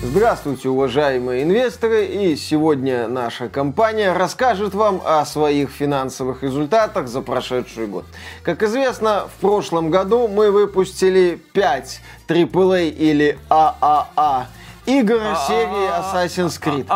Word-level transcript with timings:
Здравствуйте, 0.00 0.68
уважаемые 0.68 1.42
инвесторы! 1.42 2.06
И 2.06 2.36
сегодня 2.36 3.08
наша 3.08 3.48
компания 3.48 4.12
расскажет 4.12 4.72
вам 4.72 5.02
о 5.04 5.24
своих 5.24 5.70
финансовых 5.70 6.44
результатах 6.44 7.08
за 7.08 7.20
прошедший 7.20 7.88
год. 7.88 8.04
Как 8.44 8.62
известно, 8.62 9.26
в 9.26 9.40
прошлом 9.40 9.90
году 9.90 10.28
мы 10.28 10.52
выпустили 10.52 11.40
5 11.52 12.00
AAA 12.28 12.90
или 12.90 13.40
ААА 13.50 14.46
игр 14.86 15.20
серии 15.48 15.90
Assassin's 15.98 16.62
Creed. 16.62 16.86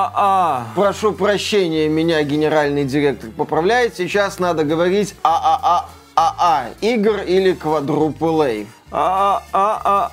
Прошу 0.77 1.13
прощения, 1.13 1.89
меня 1.89 2.23
генеральный 2.23 2.85
директор 2.85 3.31
поправляет. 3.31 3.97
Сейчас 3.97 4.39
надда 4.39 4.63
говорить 4.63 5.17
ААА 5.25 5.87
АА 6.15 6.69
игр 6.81 7.23
или 7.23 7.53
квадрупл 7.53 8.43
А-а-а-а-а. 8.93 10.13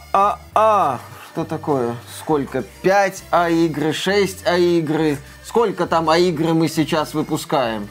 Что 1.39 1.45
такое? 1.45 1.95
Сколько? 2.19 2.63
5 2.81 3.23
А 3.31 3.47
игры, 3.47 3.93
6 3.93 4.45
А 4.45 4.57
игры. 4.57 5.17
Сколько 5.41 5.87
там 5.87 6.09
А 6.09 6.17
игры 6.17 6.53
мы 6.53 6.67
сейчас 6.67 7.13
выпускаем? 7.13 7.87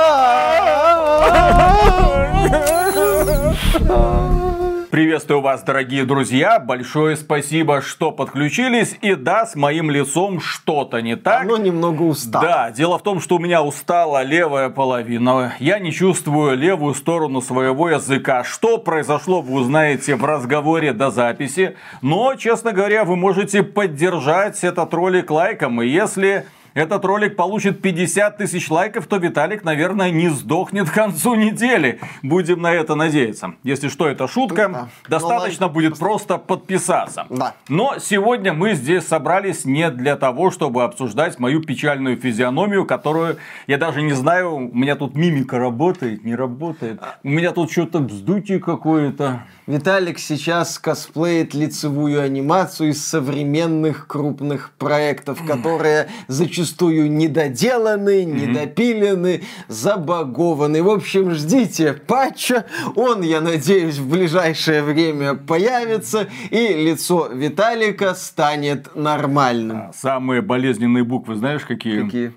Приветствую 4.95 5.41
вас, 5.41 5.61
дорогие 5.61 6.05
друзья. 6.05 6.57
Большое 6.57 7.17
спасибо, 7.17 7.81
что 7.81 8.13
подключились. 8.13 8.97
И 9.01 9.13
да, 9.15 9.45
с 9.45 9.53
моим 9.55 9.91
лицом 9.91 10.39
что-то 10.39 11.01
не 11.01 11.17
так. 11.17 11.41
Оно 11.41 11.57
немного 11.57 12.03
устало. 12.03 12.45
Да, 12.45 12.71
дело 12.71 12.97
в 12.97 13.03
том, 13.03 13.19
что 13.19 13.35
у 13.35 13.39
меня 13.39 13.61
устала 13.61 14.23
левая 14.23 14.69
половина. 14.69 15.53
Я 15.59 15.79
не 15.79 15.91
чувствую 15.91 16.55
левую 16.55 16.93
сторону 16.93 17.41
своего 17.41 17.89
языка. 17.89 18.45
Что 18.45 18.77
произошло, 18.77 19.41
вы 19.41 19.59
узнаете 19.59 20.15
в 20.15 20.23
разговоре 20.23 20.93
до 20.93 21.11
записи. 21.11 21.75
Но, 22.01 22.33
честно 22.35 22.71
говоря, 22.71 23.03
вы 23.03 23.17
можете 23.17 23.63
поддержать 23.63 24.63
этот 24.63 24.93
ролик 24.93 25.29
лайком. 25.29 25.81
И 25.81 25.89
если 25.89 26.45
этот 26.75 27.05
ролик 27.05 27.37
получит 27.37 27.81
50 27.81 28.37
тысяч 28.37 28.69
лайков, 28.69 29.07
то 29.07 29.15
Виталик, 29.15 29.63
наверное, 29.63 30.11
не 30.11 30.27
сдохнет 30.27 30.89
к 30.89 30.93
концу 30.93 31.35
недели. 31.35 32.01
Будем 32.21 32.61
на 32.61 32.73
это 32.73 32.95
надеяться. 32.95 33.53
Если 33.63 33.87
что, 33.87 34.07
это 34.09 34.27
шутка. 34.27 34.67
Да. 34.67 34.89
Достаточно 35.07 35.69
будет 35.69 35.97
просто 35.97 36.37
подписаться. 36.37 37.27
Да. 37.29 37.55
Но 37.69 37.95
сегодня 37.99 38.51
мы 38.51 38.73
здесь 38.73 39.07
собрались 39.07 39.63
не 39.63 39.89
для 39.89 40.17
того, 40.17 40.51
чтобы 40.51 40.83
обсуждать 40.83 41.39
мою 41.39 41.63
печальную 41.63 42.17
физиономию, 42.17 42.85
которую 42.85 43.37
я 43.67 43.77
даже 43.77 44.01
не 44.01 44.11
знаю, 44.11 44.55
у 44.55 44.59
меня 44.59 44.97
тут 44.97 45.15
мимика 45.15 45.57
работает, 45.57 46.25
не 46.25 46.35
работает. 46.35 46.99
У 47.23 47.29
меня 47.29 47.51
тут 47.51 47.71
что-то 47.71 47.99
вздутие 47.99 48.59
какое-то. 48.59 49.45
Виталик 49.67 50.19
сейчас 50.19 50.77
косплеит 50.77 51.55
лицевую 51.55 52.21
анимацию 52.21 52.89
из 52.91 53.03
современных 53.03 54.05
крупных 54.05 54.71
проектов, 54.77 55.43
которые 55.45 56.07
зачастую 56.27 57.11
недоделаны, 57.11 58.25
недопилены, 58.25 59.41
забагованы. 59.67 60.83
В 60.83 60.89
общем, 60.89 61.31
ждите 61.31 61.93
патча. 61.93 62.65
Он, 62.95 63.23
я 63.23 63.41
надеюсь, 63.41 63.97
в 63.97 64.07
ближайшее 64.07 64.83
время 64.83 65.33
появится, 65.33 66.27
и 66.51 66.85
лицо 66.85 67.27
Виталика 67.33 68.13
станет 68.13 68.95
нормальным. 68.95 69.91
Самые 69.95 70.43
болезненные 70.43 71.03
буквы, 71.03 71.35
знаешь, 71.35 71.63
какие? 71.65 72.03
Какие? 72.03 72.33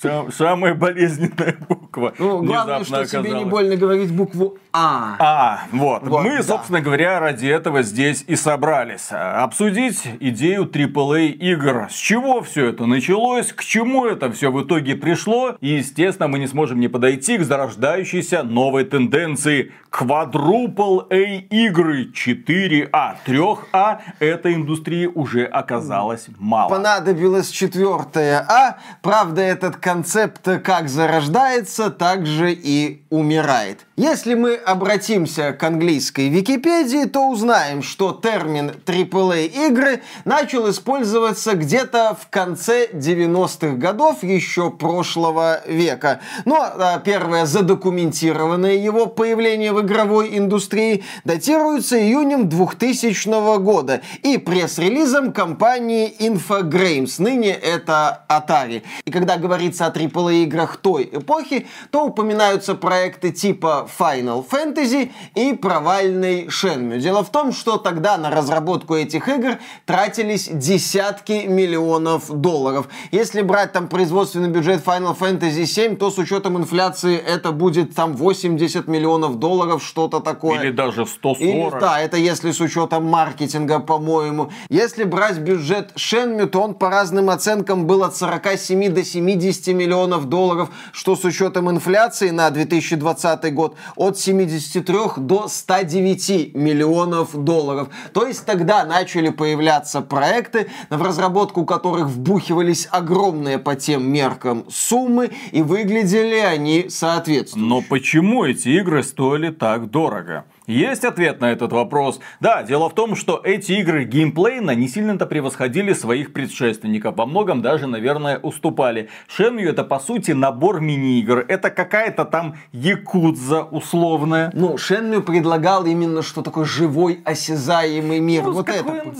Сам- 0.00 0.32
Самая 0.32 0.74
болезненная 0.74 1.56
буква. 1.68 2.14
Ну, 2.18 2.42
главное, 2.42 2.84
что 2.84 3.04
тебе 3.04 3.20
не 3.20 3.26
оказалась. 3.28 3.50
больно 3.50 3.76
говорить 3.76 4.12
букву 4.12 4.56
А. 4.72 5.16
А, 5.18 5.60
вот. 5.72 6.02
Вот, 6.06 6.24
Мы, 6.24 6.38
да. 6.38 6.42
собственно 6.42 6.80
говоря, 6.80 7.20
ради 7.20 7.46
этого 7.46 7.82
здесь 7.82 8.24
и 8.26 8.34
собрались. 8.36 9.08
А, 9.10 9.42
Обсудить 9.44 10.02
идею 10.20 10.64
AAA 10.64 11.26
игр. 11.28 11.88
С 11.90 11.94
чего 11.94 12.40
все 12.40 12.66
это 12.70 12.86
началось, 12.86 13.52
к 13.52 13.62
чему 13.62 14.06
это 14.06 14.30
все 14.32 14.50
в 14.50 14.62
итоге 14.62 14.94
пришло. 14.96 15.56
И, 15.60 15.68
естественно, 15.68 16.28
мы 16.28 16.38
не 16.38 16.46
сможем 16.46 16.80
не 16.80 16.88
подойти 16.88 17.36
к 17.36 17.44
зарождающейся 17.44 18.42
новой 18.42 18.84
тенденции. 18.84 19.72
Quadruple 19.90 21.06
A 21.10 21.16
игры 21.50 22.12
4А. 22.12 23.16
3А 23.26 23.98
этой 24.20 24.54
индустрии 24.54 25.06
уже 25.06 25.44
оказалось 25.44 26.26
мало. 26.38 26.70
Понадобилось 26.70 27.50
четвертое 27.50 28.46
А. 28.48 28.78
Правда, 29.02 29.42
этот 29.42 29.76
концепт 29.90 30.46
как 30.62 30.88
зарождается, 30.88 31.90
так 31.90 32.24
же 32.24 32.52
и 32.52 33.02
умирает. 33.10 33.86
Если 33.96 34.34
мы 34.34 34.54
обратимся 34.54 35.52
к 35.52 35.62
английской 35.64 36.28
Википедии, 36.28 37.06
то 37.06 37.28
узнаем, 37.28 37.82
что 37.82 38.12
термин 38.12 38.72
AAA 38.86 39.46
игры 39.66 40.00
начал 40.24 40.70
использоваться 40.70 41.54
где-то 41.54 42.16
в 42.18 42.30
конце 42.30 42.86
90-х 42.86 43.76
годов 43.76 44.22
еще 44.22 44.70
прошлого 44.70 45.60
века. 45.66 46.20
Но 46.44 46.62
а, 46.62 46.98
первое 47.00 47.44
задокументированное 47.44 48.76
его 48.76 49.06
появление 49.06 49.72
в 49.72 49.80
игровой 49.82 50.38
индустрии 50.38 51.04
датируется 51.24 52.00
июнем 52.00 52.48
2000 52.48 53.58
года 53.58 54.02
и 54.22 54.38
пресс-релизом 54.38 55.32
компании 55.32 56.14
Infogrames, 56.20 57.16
ныне 57.18 57.52
это 57.52 58.24
Atari. 58.30 58.82
И 59.04 59.10
когда 59.10 59.36
говорится 59.36 59.79
о 59.80 59.90
AAA 59.90 60.44
играх 60.44 60.76
той 60.76 61.08
эпохи, 61.12 61.66
то 61.90 62.04
упоминаются 62.04 62.74
проекты 62.74 63.30
типа 63.30 63.88
Final 63.98 64.44
Fantasy 64.48 65.10
и 65.34 65.54
провальный 65.54 66.46
Shenmue. 66.46 66.98
Дело 66.98 67.24
в 67.24 67.30
том, 67.30 67.52
что 67.52 67.76
тогда 67.76 68.16
на 68.16 68.30
разработку 68.30 68.94
этих 68.94 69.28
игр 69.28 69.58
тратились 69.86 70.48
десятки 70.50 71.46
миллионов 71.46 72.30
долларов. 72.30 72.88
Если 73.10 73.42
брать 73.42 73.72
там 73.72 73.88
производственный 73.88 74.48
бюджет 74.48 74.84
Final 74.84 75.16
Fantasy 75.18 75.64
7, 75.64 75.96
то 75.96 76.10
с 76.10 76.18
учетом 76.18 76.56
инфляции 76.58 77.16
это 77.16 77.52
будет 77.52 77.94
там 77.94 78.14
80 78.14 78.88
миллионов 78.88 79.38
долларов, 79.38 79.82
что-то 79.84 80.20
такое. 80.20 80.60
Или 80.60 80.70
даже 80.70 81.06
140. 81.06 81.40
Или, 81.40 81.80
да, 81.80 82.00
это 82.00 82.16
если 82.16 82.50
с 82.50 82.60
учетом 82.60 83.04
маркетинга, 83.04 83.80
по-моему. 83.80 84.50
Если 84.68 85.04
брать 85.04 85.38
бюджет 85.38 85.92
Shenmue, 85.96 86.46
то 86.46 86.62
он 86.62 86.74
по 86.74 86.90
разным 86.90 87.30
оценкам 87.30 87.86
был 87.86 88.04
от 88.04 88.16
47 88.16 88.92
до 88.92 89.04
70 89.04 89.69
миллионов 89.72 90.28
долларов, 90.28 90.70
что 90.92 91.16
с 91.16 91.24
учетом 91.24 91.70
инфляции 91.70 92.30
на 92.30 92.50
2020 92.50 93.54
год 93.54 93.76
от 93.96 94.18
73 94.18 94.96
до 95.16 95.48
109 95.48 96.54
миллионов 96.54 97.36
долларов. 97.44 97.88
То 98.12 98.26
есть 98.26 98.44
тогда 98.44 98.84
начали 98.84 99.30
появляться 99.30 100.00
проекты, 100.00 100.68
в 100.88 101.02
разработку 101.02 101.64
которых 101.64 102.06
вбухивались 102.06 102.88
огромные 102.90 103.58
по 103.58 103.76
тем 103.76 104.10
меркам 104.10 104.64
суммы, 104.70 105.30
и 105.52 105.62
выглядели 105.62 106.38
они 106.38 106.86
соответственно. 106.88 107.66
Но 107.66 107.82
почему 107.82 108.44
эти 108.44 108.68
игры 108.68 109.02
стоили 109.02 109.50
так 109.50 109.90
дорого? 109.90 110.44
Есть 110.70 111.04
ответ 111.04 111.40
на 111.40 111.50
этот 111.50 111.72
вопрос. 111.72 112.20
Да, 112.38 112.62
дело 112.62 112.88
в 112.88 112.94
том, 112.94 113.16
что 113.16 113.40
эти 113.42 113.72
игры 113.72 114.04
геймплейно 114.04 114.70
не 114.70 114.86
сильно-то 114.86 115.26
превосходили 115.26 115.92
своих 115.92 116.32
предшественников. 116.32 117.16
Во 117.16 117.26
многом 117.26 117.60
даже, 117.60 117.88
наверное, 117.88 118.38
уступали. 118.38 119.08
Шенью 119.26 119.70
это, 119.70 119.82
по 119.82 119.98
сути, 119.98 120.30
набор 120.30 120.80
мини-игр. 120.80 121.44
Это 121.48 121.70
какая-то 121.70 122.24
там 122.24 122.54
якудза 122.72 123.64
условная. 123.64 124.52
Ну, 124.54 124.78
Шенмю 124.78 125.22
предлагал 125.22 125.86
именно 125.86 126.22
что 126.22 126.42
такое 126.42 126.64
живой 126.64 127.20
осязаемый 127.24 128.20
мир. 128.20 128.44
Ну, 128.44 128.52
вот 128.52 128.68
это. 128.68 129.12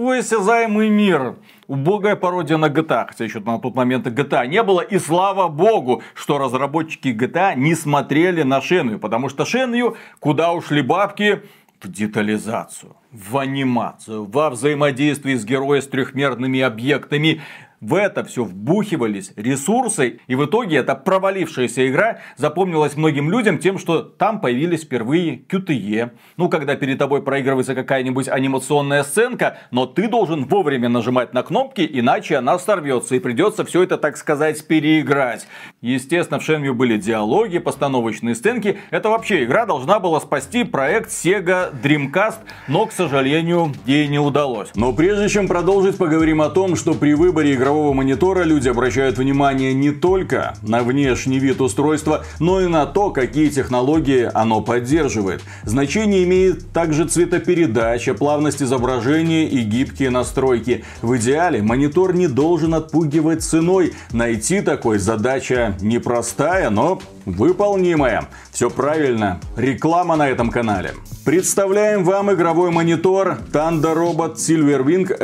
Живой 0.00 0.20
осязаемый 0.20 0.88
мир. 0.88 1.36
Убогая 1.66 2.16
пародия 2.16 2.56
на 2.56 2.66
GTA, 2.66 3.06
хотя 3.06 3.24
еще 3.24 3.40
на 3.40 3.58
тот 3.58 3.74
момент 3.74 4.06
GTA 4.06 4.46
не 4.46 4.62
было. 4.62 4.80
И 4.80 4.98
слава 4.98 5.48
богу, 5.48 6.02
что 6.14 6.38
разработчики 6.38 7.08
GTA 7.08 7.54
не 7.54 7.74
смотрели 7.74 8.42
на 8.42 8.62
Шенью, 8.62 8.98
потому 8.98 9.28
что 9.28 9.44
Шенью, 9.44 9.96
куда 10.18 10.52
ушли 10.52 10.80
бабки, 10.82 11.42
в 11.82 11.88
детализацию, 11.88 12.96
в 13.12 13.38
анимацию, 13.38 14.24
во 14.24 14.50
взаимодействии 14.50 15.34
с 15.34 15.44
героем 15.44 15.82
с 15.82 15.86
трехмерными 15.86 16.60
объектами. 16.60 17.40
В 17.80 17.94
это 17.94 18.24
все 18.24 18.44
вбухивались 18.44 19.32
ресурсы, 19.36 20.20
и 20.26 20.34
в 20.34 20.44
итоге 20.44 20.76
эта 20.76 20.94
провалившаяся 20.94 21.88
игра 21.88 22.18
запомнилась 22.36 22.94
многим 22.94 23.30
людям 23.30 23.56
тем, 23.56 23.78
что 23.78 24.02
там 24.02 24.42
появились 24.42 24.82
впервые 24.82 25.40
QTE. 25.48 26.10
Ну, 26.36 26.50
когда 26.50 26.76
перед 26.76 26.98
тобой 26.98 27.22
проигрывается 27.22 27.74
какая-нибудь 27.74 28.28
анимационная 28.28 29.02
сценка, 29.02 29.56
но 29.70 29.86
ты 29.86 30.08
должен 30.08 30.44
вовремя 30.44 30.90
нажимать 30.90 31.32
на 31.32 31.42
кнопки, 31.42 31.88
иначе 31.90 32.36
она 32.36 32.58
сорвется, 32.58 33.14
и 33.14 33.18
придется 33.18 33.64
все 33.64 33.82
это, 33.82 33.96
так 33.96 34.18
сказать, 34.18 34.62
переиграть. 34.66 35.46
Естественно, 35.80 36.38
в 36.38 36.46
Shenmue 36.46 36.74
были 36.74 36.98
диалоги, 36.98 37.60
постановочные 37.60 38.34
сценки. 38.34 38.78
Это 38.90 39.08
вообще 39.08 39.44
игра 39.44 39.64
должна 39.64 40.00
была 40.00 40.20
спасти 40.20 40.64
проект 40.64 41.08
Sega 41.08 41.72
Dreamcast, 41.82 42.40
но, 42.68 42.84
к 42.84 42.92
сожалению, 42.92 43.72
ей 43.86 44.06
не 44.06 44.18
удалось. 44.18 44.68
Но 44.74 44.92
прежде 44.92 45.30
чем 45.30 45.48
продолжить, 45.48 45.96
поговорим 45.96 46.42
о 46.42 46.50
том, 46.50 46.76
что 46.76 46.92
при 46.92 47.14
выборе 47.14 47.54
игрового 47.54 47.69
игрового 47.70 47.92
монитора 47.92 48.42
люди 48.42 48.68
обращают 48.68 49.16
внимание 49.16 49.72
не 49.72 49.92
только 49.92 50.54
на 50.60 50.82
внешний 50.82 51.38
вид 51.38 51.60
устройства, 51.60 52.24
но 52.40 52.60
и 52.60 52.66
на 52.66 52.84
то, 52.84 53.10
какие 53.10 53.48
технологии 53.48 54.28
оно 54.34 54.60
поддерживает. 54.60 55.44
Значение 55.62 56.24
имеет 56.24 56.72
также 56.72 57.06
цветопередача, 57.06 58.14
плавность 58.14 58.60
изображения 58.60 59.46
и 59.46 59.60
гибкие 59.60 60.10
настройки. 60.10 60.84
В 61.00 61.16
идеале 61.16 61.62
монитор 61.62 62.12
не 62.12 62.26
должен 62.26 62.74
отпугивать 62.74 63.44
ценой. 63.44 63.92
Найти 64.12 64.62
такой 64.62 64.98
задача 64.98 65.76
непростая, 65.80 66.70
но 66.70 67.00
выполнимая. 67.24 68.28
Все 68.50 68.68
правильно. 68.68 69.40
Реклама 69.56 70.16
на 70.16 70.28
этом 70.28 70.50
канале. 70.50 70.94
Представляем 71.24 72.02
вам 72.02 72.32
игровой 72.32 72.70
монитор 72.70 73.38
Thunder 73.52 73.94
Robot 73.94 74.36
Silverwing 74.36 75.16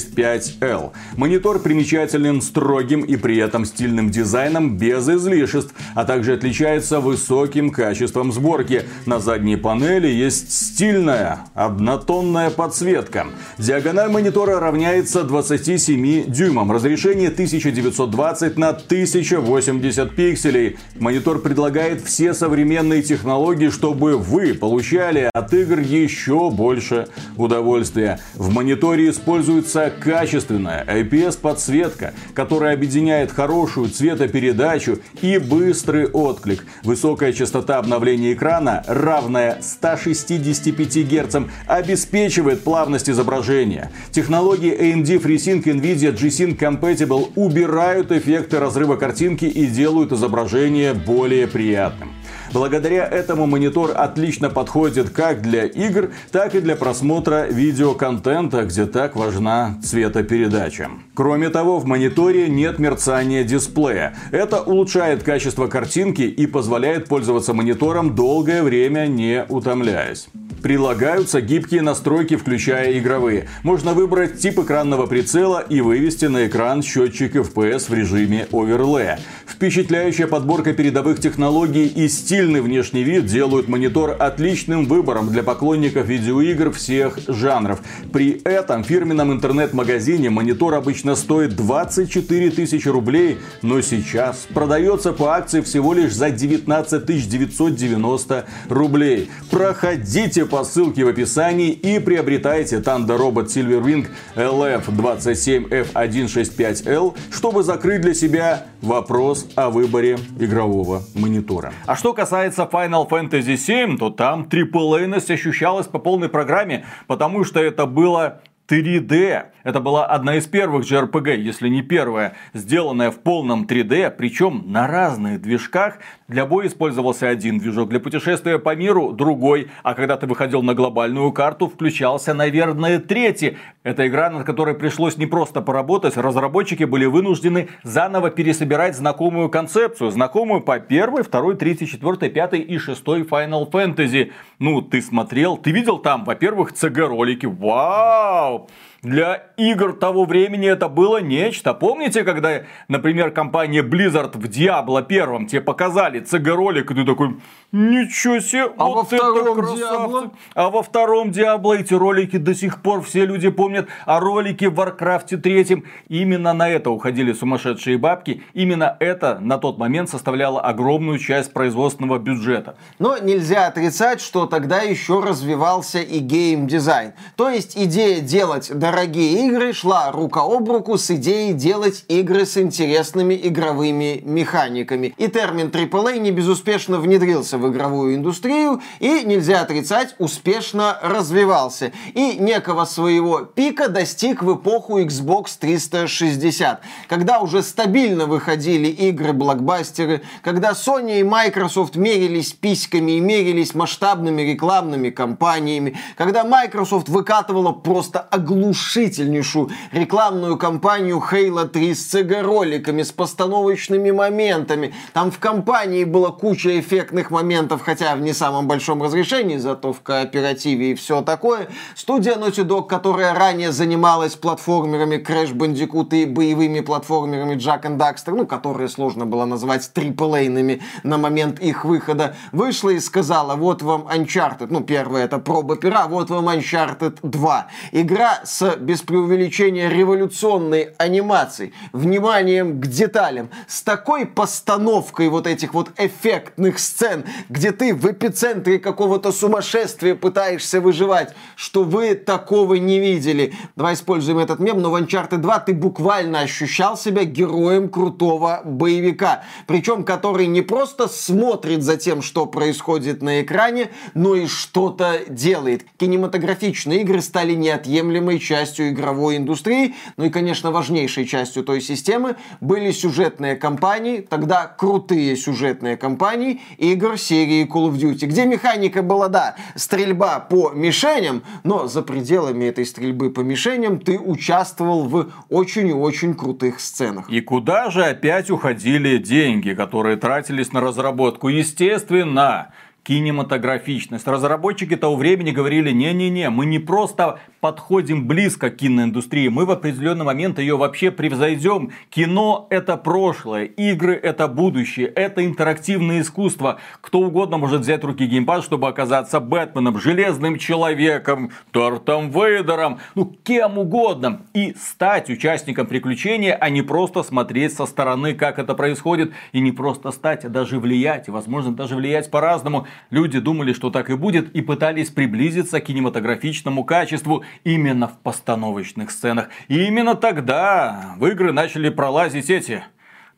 LF27F165L. 0.00 0.92
Монитор 1.16 1.58
примечателен 1.60 2.40
строгим 2.42 3.02
и 3.02 3.16
при 3.16 3.38
этом 3.38 3.64
стильным 3.64 4.10
дизайном 4.10 4.76
без 4.76 5.08
излишеств, 5.08 5.74
а 5.94 6.04
также 6.04 6.34
отличается 6.34 7.00
высоким 7.00 7.70
качеством 7.70 8.32
сборки. 8.32 8.84
На 9.06 9.20
задней 9.20 9.56
панели 9.56 10.08
есть 10.08 10.52
стильная 10.52 11.40
однотонная 11.54 12.50
подсветка. 12.50 13.26
Диагональ 13.58 14.10
монитора 14.10 14.60
равняется 14.60 15.24
27 15.24 16.30
дюймам. 16.30 16.72
Разрешение 16.72 17.28
1920 17.28 18.58
на 18.58 18.68
1080 18.70 20.14
пикселей. 20.14 20.78
Монитор 20.98 21.40
предлагает 21.40 22.02
все 22.02 22.34
современные 22.34 23.02
технологии 23.02 23.70
чтобы 23.70 24.16
вы 24.16 24.54
получали 24.54 25.30
от 25.32 25.54
игр 25.54 25.78
еще 25.78 26.50
больше 26.50 27.08
удовольствия. 27.36 28.20
В 28.34 28.52
мониторе 28.52 29.10
используется 29.10 29.89
качественная 29.90 30.84
IPS-подсветка, 30.84 32.14
которая 32.34 32.74
объединяет 32.74 33.32
хорошую 33.32 33.90
цветопередачу 33.90 34.98
и 35.20 35.38
быстрый 35.38 36.06
отклик. 36.06 36.64
Высокая 36.82 37.32
частота 37.32 37.78
обновления 37.78 38.32
экрана, 38.32 38.82
равная 38.86 39.58
165 39.60 40.96
Гц, 41.08 41.36
обеспечивает 41.66 42.62
плавность 42.62 43.10
изображения. 43.10 43.90
Технологии 44.10 44.72
AMD 44.72 45.22
FreeSync 45.22 45.64
NVIDIA 45.64 46.12
G-Sync 46.12 46.58
Compatible 46.58 47.32
убирают 47.34 48.12
эффекты 48.12 48.58
разрыва 48.58 48.96
картинки 48.96 49.44
и 49.44 49.66
делают 49.66 50.12
изображение 50.12 50.94
более 50.94 51.46
приятным. 51.46 52.10
Благодаря 52.52 53.06
этому 53.06 53.46
монитор 53.46 53.92
отлично 53.94 54.50
подходит 54.50 55.10
как 55.10 55.40
для 55.40 55.66
игр, 55.66 56.10
так 56.32 56.54
и 56.54 56.60
для 56.60 56.74
просмотра 56.74 57.46
видеоконтента, 57.48 58.64
где 58.64 58.86
так 58.86 59.14
важна 59.14 59.78
цветопередача. 59.84 60.90
Кроме 61.14 61.50
того, 61.50 61.78
в 61.78 61.84
мониторе 61.84 62.48
нет 62.48 62.78
мерцания 62.80 63.44
дисплея. 63.44 64.14
Это 64.32 64.62
улучшает 64.62 65.22
качество 65.22 65.68
картинки 65.68 66.22
и 66.22 66.46
позволяет 66.46 67.06
пользоваться 67.06 67.54
монитором 67.54 68.14
долгое 68.16 68.62
время 68.62 69.06
не 69.06 69.44
утомляясь. 69.48 70.28
Прилагаются 70.62 71.40
гибкие 71.40 71.80
настройки, 71.80 72.36
включая 72.36 72.98
игровые. 72.98 73.48
Можно 73.62 73.94
выбрать 73.94 74.38
тип 74.38 74.58
экранного 74.58 75.06
прицела 75.06 75.60
и 75.60 75.80
вывести 75.80 76.26
на 76.26 76.46
экран 76.46 76.82
счетчик 76.82 77.34
FPS 77.34 77.88
в 77.88 77.94
режиме 77.94 78.46
оверлея. 78.52 79.18
Впечатляющая 79.46 80.26
подборка 80.26 80.72
передовых 80.72 81.20
технологий 81.20 81.86
и 81.86 82.08
стильный 82.08 82.60
внешний 82.60 83.02
вид 83.02 83.26
делают 83.26 83.68
монитор 83.68 84.16
отличным 84.18 84.86
выбором 84.86 85.30
для 85.30 85.42
поклонников 85.42 86.06
видеоигр 86.06 86.72
всех 86.72 87.18
жанров. 87.26 87.80
При 88.12 88.40
этом 88.44 88.84
в 88.84 88.86
фирменном 88.86 89.32
интернет-магазине 89.32 90.30
монитор 90.30 90.74
обычно 90.74 91.14
стоит 91.14 91.56
24 91.56 92.50
тысячи 92.50 92.88
рублей, 92.88 93.38
но 93.62 93.80
сейчас 93.80 94.46
продается 94.52 95.12
по 95.12 95.36
акции 95.36 95.60
всего 95.62 95.94
лишь 95.94 96.12
за 96.12 96.30
19 96.30 97.06
990 97.06 98.46
рублей. 98.68 99.30
Проходите 99.50 100.44
по 100.50 100.64
ссылке 100.64 101.04
в 101.04 101.08
описании 101.08 101.70
и 101.70 102.00
приобретайте 102.00 102.78
Thunder 102.78 103.16
Robot 103.16 103.46
Silverwing 103.46 104.08
LF27F165L, 104.34 107.16
чтобы 107.30 107.62
закрыть 107.62 108.00
для 108.00 108.14
себя 108.14 108.66
вопрос 108.82 109.46
о 109.54 109.70
выборе 109.70 110.18
игрового 110.38 111.04
монитора. 111.14 111.72
А 111.86 111.94
что 111.94 112.12
касается 112.12 112.68
Final 112.70 113.08
Fantasy 113.08 113.54
VII, 113.54 113.96
то 113.96 114.10
там 114.10 114.48
AAA 114.50 115.32
ощущалась 115.32 115.86
по 115.86 116.00
полной 116.00 116.28
программе, 116.28 116.84
потому 117.06 117.44
что 117.44 117.60
это 117.60 117.86
было 117.86 118.40
3D. 118.68 119.44
Это 119.62 119.80
была 119.80 120.06
одна 120.06 120.36
из 120.36 120.46
первых 120.46 120.90
JRPG, 120.90 121.36
если 121.36 121.68
не 121.68 121.82
первая, 121.82 122.34
сделанная 122.54 123.10
в 123.10 123.18
полном 123.18 123.64
3D, 123.64 124.10
причем 124.10 124.64
на 124.66 124.86
разных 124.86 125.42
движках. 125.42 125.98
Для 126.28 126.46
боя 126.46 126.66
использовался 126.66 127.28
один 127.28 127.58
движок, 127.58 127.90
для 127.90 128.00
путешествия 128.00 128.58
по 128.58 128.74
миру 128.74 129.12
другой, 129.12 129.68
а 129.82 129.94
когда 129.94 130.16
ты 130.16 130.26
выходил 130.26 130.62
на 130.62 130.74
глобальную 130.74 131.32
карту, 131.32 131.68
включался, 131.68 132.34
наверное, 132.34 132.98
третий. 132.98 133.58
Это 133.82 134.06
игра, 134.06 134.30
над 134.30 134.44
которой 134.44 134.74
пришлось 134.74 135.16
не 135.16 135.26
просто 135.26 135.60
поработать, 135.60 136.16
разработчики 136.16 136.84
были 136.84 137.06
вынуждены 137.06 137.68
заново 137.82 138.30
пересобирать 138.30 138.96
знакомую 138.96 139.48
концепцию, 139.48 140.10
знакомую 140.10 140.60
по 140.60 140.78
первой, 140.78 141.22
второй, 141.22 141.56
третьей, 141.56 141.86
четвертой, 141.86 142.30
пятой 142.30 142.60
и 142.60 142.78
шестой 142.78 143.22
Final 143.22 143.70
Fantasy. 143.70 144.32
Ну, 144.58 144.82
ты 144.82 145.02
смотрел, 145.02 145.56
ты 145.56 145.70
видел 145.70 145.98
там, 145.98 146.24
во-первых, 146.24 146.72
CG-ролики, 146.72 147.46
вау! 147.46 148.68
Для 149.02 149.44
игр 149.56 149.94
того 149.94 150.26
времени 150.26 150.68
это 150.68 150.88
было 150.88 151.22
нечто. 151.22 151.72
Помните, 151.72 152.22
когда, 152.22 152.62
например, 152.88 153.30
компания 153.30 153.82
Blizzard 153.82 154.36
в 154.36 154.44
Diablo 154.44 155.02
первом 155.02 155.46
тебе 155.46 155.62
показали 155.62 156.20
CG-ролик, 156.20 156.90
и 156.90 156.94
ты 156.94 157.04
такой, 157.06 157.36
ничего 157.72 158.40
себе, 158.40 158.70
а 158.76 158.84
вот 158.84 159.10
во 159.10 159.16
это 159.16 159.54
красавцы. 159.54 160.30
А 160.54 160.68
во 160.68 160.82
втором 160.82 161.30
Diablo 161.30 161.78
эти 161.78 161.94
ролики 161.94 162.36
до 162.36 162.54
сих 162.54 162.82
пор 162.82 163.02
все 163.02 163.24
люди 163.24 163.48
помнят. 163.48 163.88
А 164.04 164.20
ролики 164.20 164.66
в 164.66 164.78
Warcraft 164.78 165.38
третьем, 165.38 165.84
именно 166.08 166.52
на 166.52 166.68
это 166.68 166.90
уходили 166.90 167.32
сумасшедшие 167.32 167.96
бабки. 167.96 168.42
Именно 168.52 168.96
это 169.00 169.38
на 169.40 169.56
тот 169.56 169.78
момент 169.78 170.10
составляло 170.10 170.60
огромную 170.60 171.18
часть 171.18 171.52
производственного 171.52 172.18
бюджета. 172.18 172.76
Но 172.98 173.16
нельзя 173.16 173.66
отрицать, 173.66 174.20
что 174.20 174.46
тогда 174.46 174.82
еще 174.82 175.20
развивался 175.20 176.00
и 176.00 176.18
геймдизайн. 176.18 177.12
То 177.36 177.48
есть 177.48 177.78
идея 177.78 178.20
делать 178.20 178.70
дорогие 178.90 179.46
игры 179.46 179.72
шла 179.72 180.10
рука 180.10 180.40
об 180.40 180.68
руку 180.68 180.98
с 180.98 181.12
идеей 181.12 181.52
делать 181.52 182.04
игры 182.08 182.44
с 182.44 182.56
интересными 182.56 183.38
игровыми 183.40 184.20
механиками. 184.24 185.14
И 185.16 185.28
термин 185.28 185.68
AAA 185.68 186.18
не 186.18 186.32
безуспешно 186.32 186.98
внедрился 186.98 187.56
в 187.56 187.70
игровую 187.70 188.16
индустрию 188.16 188.82
и, 188.98 189.22
нельзя 189.24 189.60
отрицать, 189.60 190.16
успешно 190.18 190.98
развивался. 191.02 191.92
И 192.14 192.36
некого 192.40 192.84
своего 192.84 193.42
пика 193.42 193.88
достиг 193.88 194.42
в 194.42 194.56
эпоху 194.56 194.98
Xbox 194.98 195.56
360, 195.60 196.80
когда 197.06 197.38
уже 197.38 197.62
стабильно 197.62 198.26
выходили 198.26 198.88
игры-блокбастеры, 198.88 200.22
когда 200.42 200.72
Sony 200.72 201.20
и 201.20 201.22
Microsoft 201.22 201.94
мерились 201.94 202.52
письками 202.54 203.12
и 203.12 203.20
мерились 203.20 203.72
масштабными 203.72 204.42
рекламными 204.42 205.10
кампаниями, 205.10 205.96
когда 206.16 206.42
Microsoft 206.42 207.08
выкатывала 207.08 207.70
просто 207.70 208.18
оглушительные 208.18 208.79
внушительнейшую 208.80 209.70
рекламную 209.92 210.56
кампанию 210.56 211.22
Halo 211.30 211.68
3 211.68 211.94
с 211.94 212.14
CG-роликами, 212.14 213.02
с 213.02 213.12
постановочными 213.12 214.10
моментами. 214.10 214.94
Там 215.12 215.30
в 215.30 215.38
кампании 215.38 216.04
была 216.04 216.30
куча 216.30 216.80
эффектных 216.80 217.30
моментов, 217.30 217.82
хотя 217.82 218.14
в 218.14 218.20
не 218.20 218.32
самом 218.32 218.66
большом 218.66 219.02
разрешении, 219.02 219.58
зато 219.58 219.92
в 219.92 220.00
кооперативе 220.00 220.92
и 220.92 220.94
все 220.94 221.22
такое. 221.22 221.68
Студия 221.94 222.36
Naughty 222.36 222.64
Dog, 222.64 222.86
которая 222.86 223.34
ранее 223.34 223.72
занималась 223.72 224.34
платформерами 224.34 225.16
Crash 225.16 225.52
Bandicoot 225.52 226.16
и 226.16 226.24
боевыми 226.24 226.80
платформерами 226.80 227.54
Jack 227.54 227.82
and 227.82 227.98
Daxter, 227.98 228.34
ну, 228.34 228.46
которые 228.46 228.88
сложно 228.88 229.26
было 229.26 229.44
назвать 229.44 229.92
триплейными 229.92 230.82
на 231.02 231.18
момент 231.18 231.60
их 231.60 231.84
выхода, 231.84 232.34
вышла 232.52 232.90
и 232.90 233.00
сказала, 233.00 233.56
вот 233.56 233.82
вам 233.82 234.08
Uncharted, 234.08 234.68
ну, 234.70 234.80
первое 234.80 235.24
это 235.24 235.38
проба 235.38 235.76
пера, 235.76 236.08
вот 236.08 236.30
вам 236.30 236.48
Uncharted 236.48 237.18
2. 237.22 237.66
Игра 237.92 238.40
с 238.44 238.69
без 238.76 239.02
преувеличения, 239.02 239.88
революционной 239.88 240.94
анимацией, 240.98 241.72
вниманием 241.92 242.80
к 242.80 242.86
деталям, 242.86 243.50
с 243.66 243.82
такой 243.82 244.26
постановкой 244.26 245.28
вот 245.28 245.46
этих 245.46 245.74
вот 245.74 245.90
эффектных 245.96 246.78
сцен, 246.78 247.24
где 247.48 247.72
ты 247.72 247.94
в 247.94 248.10
эпицентре 248.10 248.78
какого-то 248.78 249.32
сумасшествия 249.32 250.14
пытаешься 250.14 250.80
выживать, 250.80 251.34
что 251.56 251.84
вы 251.84 252.14
такого 252.14 252.74
не 252.74 253.00
видели. 253.00 253.54
Давай 253.76 253.94
используем 253.94 254.38
этот 254.38 254.60
мем, 254.60 254.80
но 254.80 254.90
в 254.90 254.96
Uncharted 254.96 255.38
2 255.38 255.58
ты 255.60 255.74
буквально 255.74 256.40
ощущал 256.40 256.96
себя 256.96 257.24
героем 257.24 257.88
крутого 257.88 258.62
боевика, 258.64 259.44
причем 259.66 260.04
который 260.04 260.46
не 260.46 260.62
просто 260.62 261.08
смотрит 261.08 261.82
за 261.82 261.96
тем, 261.96 262.22
что 262.22 262.46
происходит 262.46 263.22
на 263.22 263.42
экране, 263.42 263.90
но 264.14 264.34
и 264.34 264.46
что-то 264.46 265.20
делает. 265.28 265.84
Кинематографичные 265.96 267.02
игры 267.02 267.20
стали 267.22 267.54
неотъемлемой 267.54 268.38
частью 268.38 268.59
частью 268.60 268.90
игровой 268.90 269.36
индустрии. 269.38 269.94
Ну 270.16 270.26
и, 270.26 270.30
конечно, 270.30 270.70
важнейшей 270.70 271.24
частью 271.24 271.64
той 271.64 271.80
системы 271.80 272.36
были 272.60 272.90
сюжетные 272.90 273.56
кампании, 273.56 274.20
тогда 274.20 274.66
крутые 274.66 275.36
сюжетные 275.36 275.96
кампании 275.96 276.60
игр 276.76 277.16
серии 277.18 277.66
Call 277.66 277.90
of 277.90 277.94
Duty, 277.94 278.26
где 278.26 278.44
механика 278.44 279.02
была, 279.02 279.28
да, 279.28 279.56
стрельба 279.76 280.40
по 280.40 280.72
мишеням, 280.72 281.42
но 281.64 281.86
за 281.86 282.02
пределами 282.02 282.66
этой 282.66 282.84
стрельбы 282.84 283.30
по 283.30 283.40
мишеням 283.40 283.98
ты 283.98 284.18
участвовал 284.18 285.08
в 285.08 285.30
очень 285.48 285.88
и 285.88 285.92
очень 285.92 286.34
крутых 286.34 286.80
сценах. 286.80 287.30
И 287.30 287.40
куда 287.40 287.90
же 287.90 288.04
опять 288.04 288.50
уходили 288.50 289.16
деньги, 289.16 289.70
которые 289.72 290.16
тратились 290.16 290.72
на 290.72 290.80
разработку? 290.80 291.48
Естественно, 291.48 292.72
кинематографичность. 293.10 294.28
Разработчики 294.28 294.94
того 294.94 295.16
времени 295.16 295.50
говорили, 295.50 295.90
не-не-не, 295.90 296.48
мы 296.48 296.64
не 296.64 296.78
просто 296.78 297.40
подходим 297.58 298.28
близко 298.28 298.70
к 298.70 298.76
киноиндустрии, 298.76 299.48
мы 299.48 299.66
в 299.66 299.72
определенный 299.72 300.24
момент 300.24 300.60
ее 300.60 300.76
вообще 300.76 301.10
превзойдем. 301.10 301.90
Кино 302.08 302.68
это 302.70 302.96
прошлое, 302.96 303.64
игры 303.64 304.14
это 304.14 304.46
будущее, 304.46 305.08
это 305.08 305.44
интерактивное 305.44 306.20
искусство. 306.20 306.78
Кто 307.00 307.18
угодно 307.18 307.58
может 307.58 307.80
взять 307.80 308.04
руки 308.04 308.26
геймпад, 308.26 308.62
чтобы 308.62 308.86
оказаться 308.86 309.40
Бэтменом, 309.40 309.98
Железным 309.98 310.56
Человеком, 310.56 311.50
Тортом 311.72 312.30
Вейдером, 312.30 313.00
ну 313.16 313.36
кем 313.42 313.78
угодно. 313.78 314.42
И 314.54 314.76
стать 314.80 315.30
участником 315.30 315.88
приключения, 315.88 316.54
а 316.54 316.70
не 316.70 316.82
просто 316.82 317.24
смотреть 317.24 317.74
со 317.74 317.86
стороны, 317.86 318.34
как 318.34 318.60
это 318.60 318.74
происходит. 318.74 319.32
И 319.50 319.58
не 319.58 319.72
просто 319.72 320.12
стать, 320.12 320.44
а 320.44 320.48
даже 320.48 320.78
влиять. 320.78 321.26
И 321.26 321.32
возможно 321.32 321.74
даже 321.74 321.96
влиять 321.96 322.30
по-разному. 322.30 322.86
Люди 323.10 323.40
думали, 323.40 323.72
что 323.72 323.90
так 323.90 324.10
и 324.10 324.14
будет, 324.14 324.54
и 324.54 324.60
пытались 324.60 325.10
приблизиться 325.10 325.80
к 325.80 325.84
кинематографичному 325.84 326.84
качеству 326.84 327.44
именно 327.64 328.08
в 328.08 328.18
постановочных 328.18 329.10
сценах. 329.10 329.48
И 329.68 329.84
именно 329.84 330.14
тогда 330.14 331.14
в 331.16 331.26
игры 331.26 331.52
начали 331.52 331.88
пролазить 331.88 332.50
эти 332.50 332.84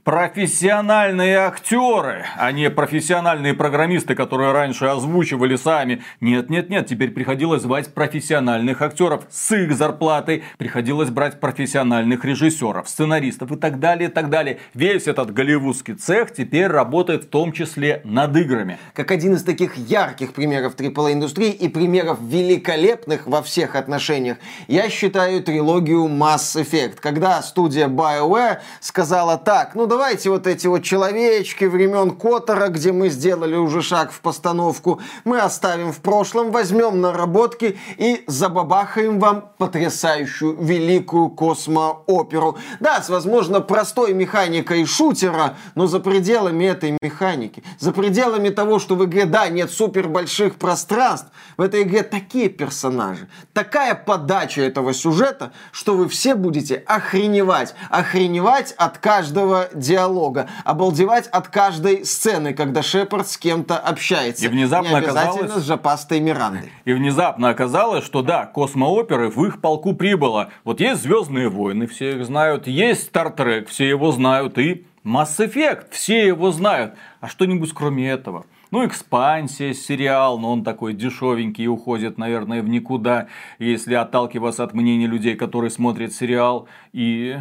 профессиональные 0.04 1.38
актеры, 1.38 2.24
а 2.36 2.50
не 2.50 2.70
профессиональные 2.70 3.54
программисты, 3.54 4.16
которые 4.16 4.50
раньше 4.50 4.86
озвучивали 4.86 5.54
сами. 5.54 6.02
Нет, 6.20 6.50
нет, 6.50 6.70
нет, 6.70 6.88
теперь 6.88 7.12
приходилось 7.12 7.62
звать 7.62 7.94
профессиональных 7.94 8.82
актеров 8.82 9.24
с 9.30 9.52
их 9.54 9.72
зарплатой, 9.76 10.42
приходилось 10.58 11.10
брать 11.10 11.38
профессиональных 11.38 12.24
режиссеров, 12.24 12.88
сценаристов 12.88 13.52
и 13.52 13.56
так 13.56 13.78
далее, 13.78 14.08
и 14.08 14.12
так 14.12 14.28
далее. 14.28 14.58
Весь 14.74 15.06
этот 15.06 15.32
голливудский 15.32 15.94
цех 15.94 16.32
теперь 16.32 16.66
работает 16.66 17.24
в 17.24 17.28
том 17.28 17.52
числе 17.52 18.00
над 18.04 18.36
играми. 18.36 18.78
Как 18.94 19.12
один 19.12 19.34
из 19.34 19.44
таких 19.44 19.76
ярких 19.76 20.32
примеров 20.32 20.74
AAA 20.74 21.12
индустрии 21.12 21.52
и 21.52 21.68
примеров 21.68 22.18
великолепных 22.20 23.28
во 23.28 23.40
всех 23.40 23.76
отношениях, 23.76 24.38
я 24.66 24.90
считаю 24.90 25.44
трилогию 25.44 26.06
Mass 26.06 26.60
Effect, 26.60 26.96
когда 27.00 27.40
студия 27.42 27.86
BioWare 27.86 28.58
сказала 28.80 29.38
так, 29.38 29.76
ну 29.76 29.91
давайте 29.92 30.30
вот 30.30 30.46
эти 30.46 30.66
вот 30.66 30.82
человечки 30.82 31.66
времен 31.66 32.12
Котора, 32.12 32.68
где 32.68 32.92
мы 32.92 33.10
сделали 33.10 33.56
уже 33.56 33.82
шаг 33.82 34.10
в 34.10 34.20
постановку, 34.20 35.02
мы 35.24 35.38
оставим 35.38 35.92
в 35.92 35.98
прошлом, 35.98 36.50
возьмем 36.50 37.02
наработки 37.02 37.78
и 37.98 38.24
забабахаем 38.26 39.20
вам 39.20 39.50
потрясающую 39.58 40.56
великую 40.56 41.28
космооперу. 41.28 42.56
Да, 42.80 43.02
с, 43.02 43.10
возможно, 43.10 43.60
простой 43.60 44.14
механикой 44.14 44.86
шутера, 44.86 45.58
но 45.74 45.86
за 45.86 46.00
пределами 46.00 46.64
этой 46.64 46.96
механики, 47.02 47.62
за 47.78 47.92
пределами 47.92 48.48
того, 48.48 48.78
что 48.78 48.96
в 48.96 49.04
игре, 49.04 49.26
да, 49.26 49.50
нет 49.50 49.70
супер 49.70 50.08
больших 50.08 50.54
пространств, 50.54 51.28
в 51.58 51.60
этой 51.60 51.82
игре 51.82 52.02
такие 52.02 52.48
персонажи, 52.48 53.28
такая 53.52 53.94
подача 53.94 54.62
этого 54.62 54.94
сюжета, 54.94 55.52
что 55.70 55.94
вы 55.94 56.08
все 56.08 56.34
будете 56.34 56.76
охреневать, 56.76 57.74
охреневать 57.90 58.72
от 58.78 58.96
каждого 58.96 59.68
диалога, 59.82 60.48
обалдевать 60.64 61.26
от 61.28 61.48
каждой 61.48 62.04
сцены, 62.04 62.54
когда 62.54 62.82
Шепард 62.82 63.28
с 63.28 63.36
кем-то 63.36 63.76
общается. 63.78 64.44
И 64.44 64.48
внезапно 64.48 64.88
Не 64.88 64.96
обязательно 64.96 65.46
оказалось... 65.46 65.64
с 65.64 65.66
Жапастой 65.66 66.20
Мирандой. 66.20 66.72
И 66.84 66.92
внезапно 66.92 67.50
оказалось, 67.50 68.04
что 68.04 68.22
да, 68.22 68.46
космооперы 68.46 69.28
в 69.28 69.44
их 69.44 69.60
полку 69.60 69.94
прибыло. 69.94 70.50
Вот 70.64 70.80
есть 70.80 71.02
Звездные 71.02 71.48
войны, 71.48 71.86
все 71.86 72.16
их 72.16 72.24
знают, 72.24 72.66
есть 72.66 73.04
Стартрек, 73.04 73.68
все 73.68 73.88
его 73.88 74.12
знают, 74.12 74.56
и 74.58 74.86
Mass 75.04 75.38
Effect, 75.38 75.86
все 75.90 76.26
его 76.26 76.52
знают. 76.52 76.94
А 77.20 77.28
что-нибудь 77.28 77.72
кроме 77.74 78.08
этого? 78.08 78.46
Ну, 78.70 78.86
экспансия, 78.86 79.74
сериал, 79.74 80.38
но 80.38 80.50
он 80.50 80.64
такой 80.64 80.94
дешевенький 80.94 81.64
и 81.64 81.68
уходит, 81.68 82.16
наверное, 82.16 82.62
в 82.62 82.68
никуда, 82.70 83.26
если 83.58 83.94
отталкиваться 83.94 84.64
от 84.64 84.72
мнений 84.72 85.06
людей, 85.06 85.34
которые 85.34 85.70
смотрят 85.70 86.14
сериал. 86.14 86.68
И 86.94 87.36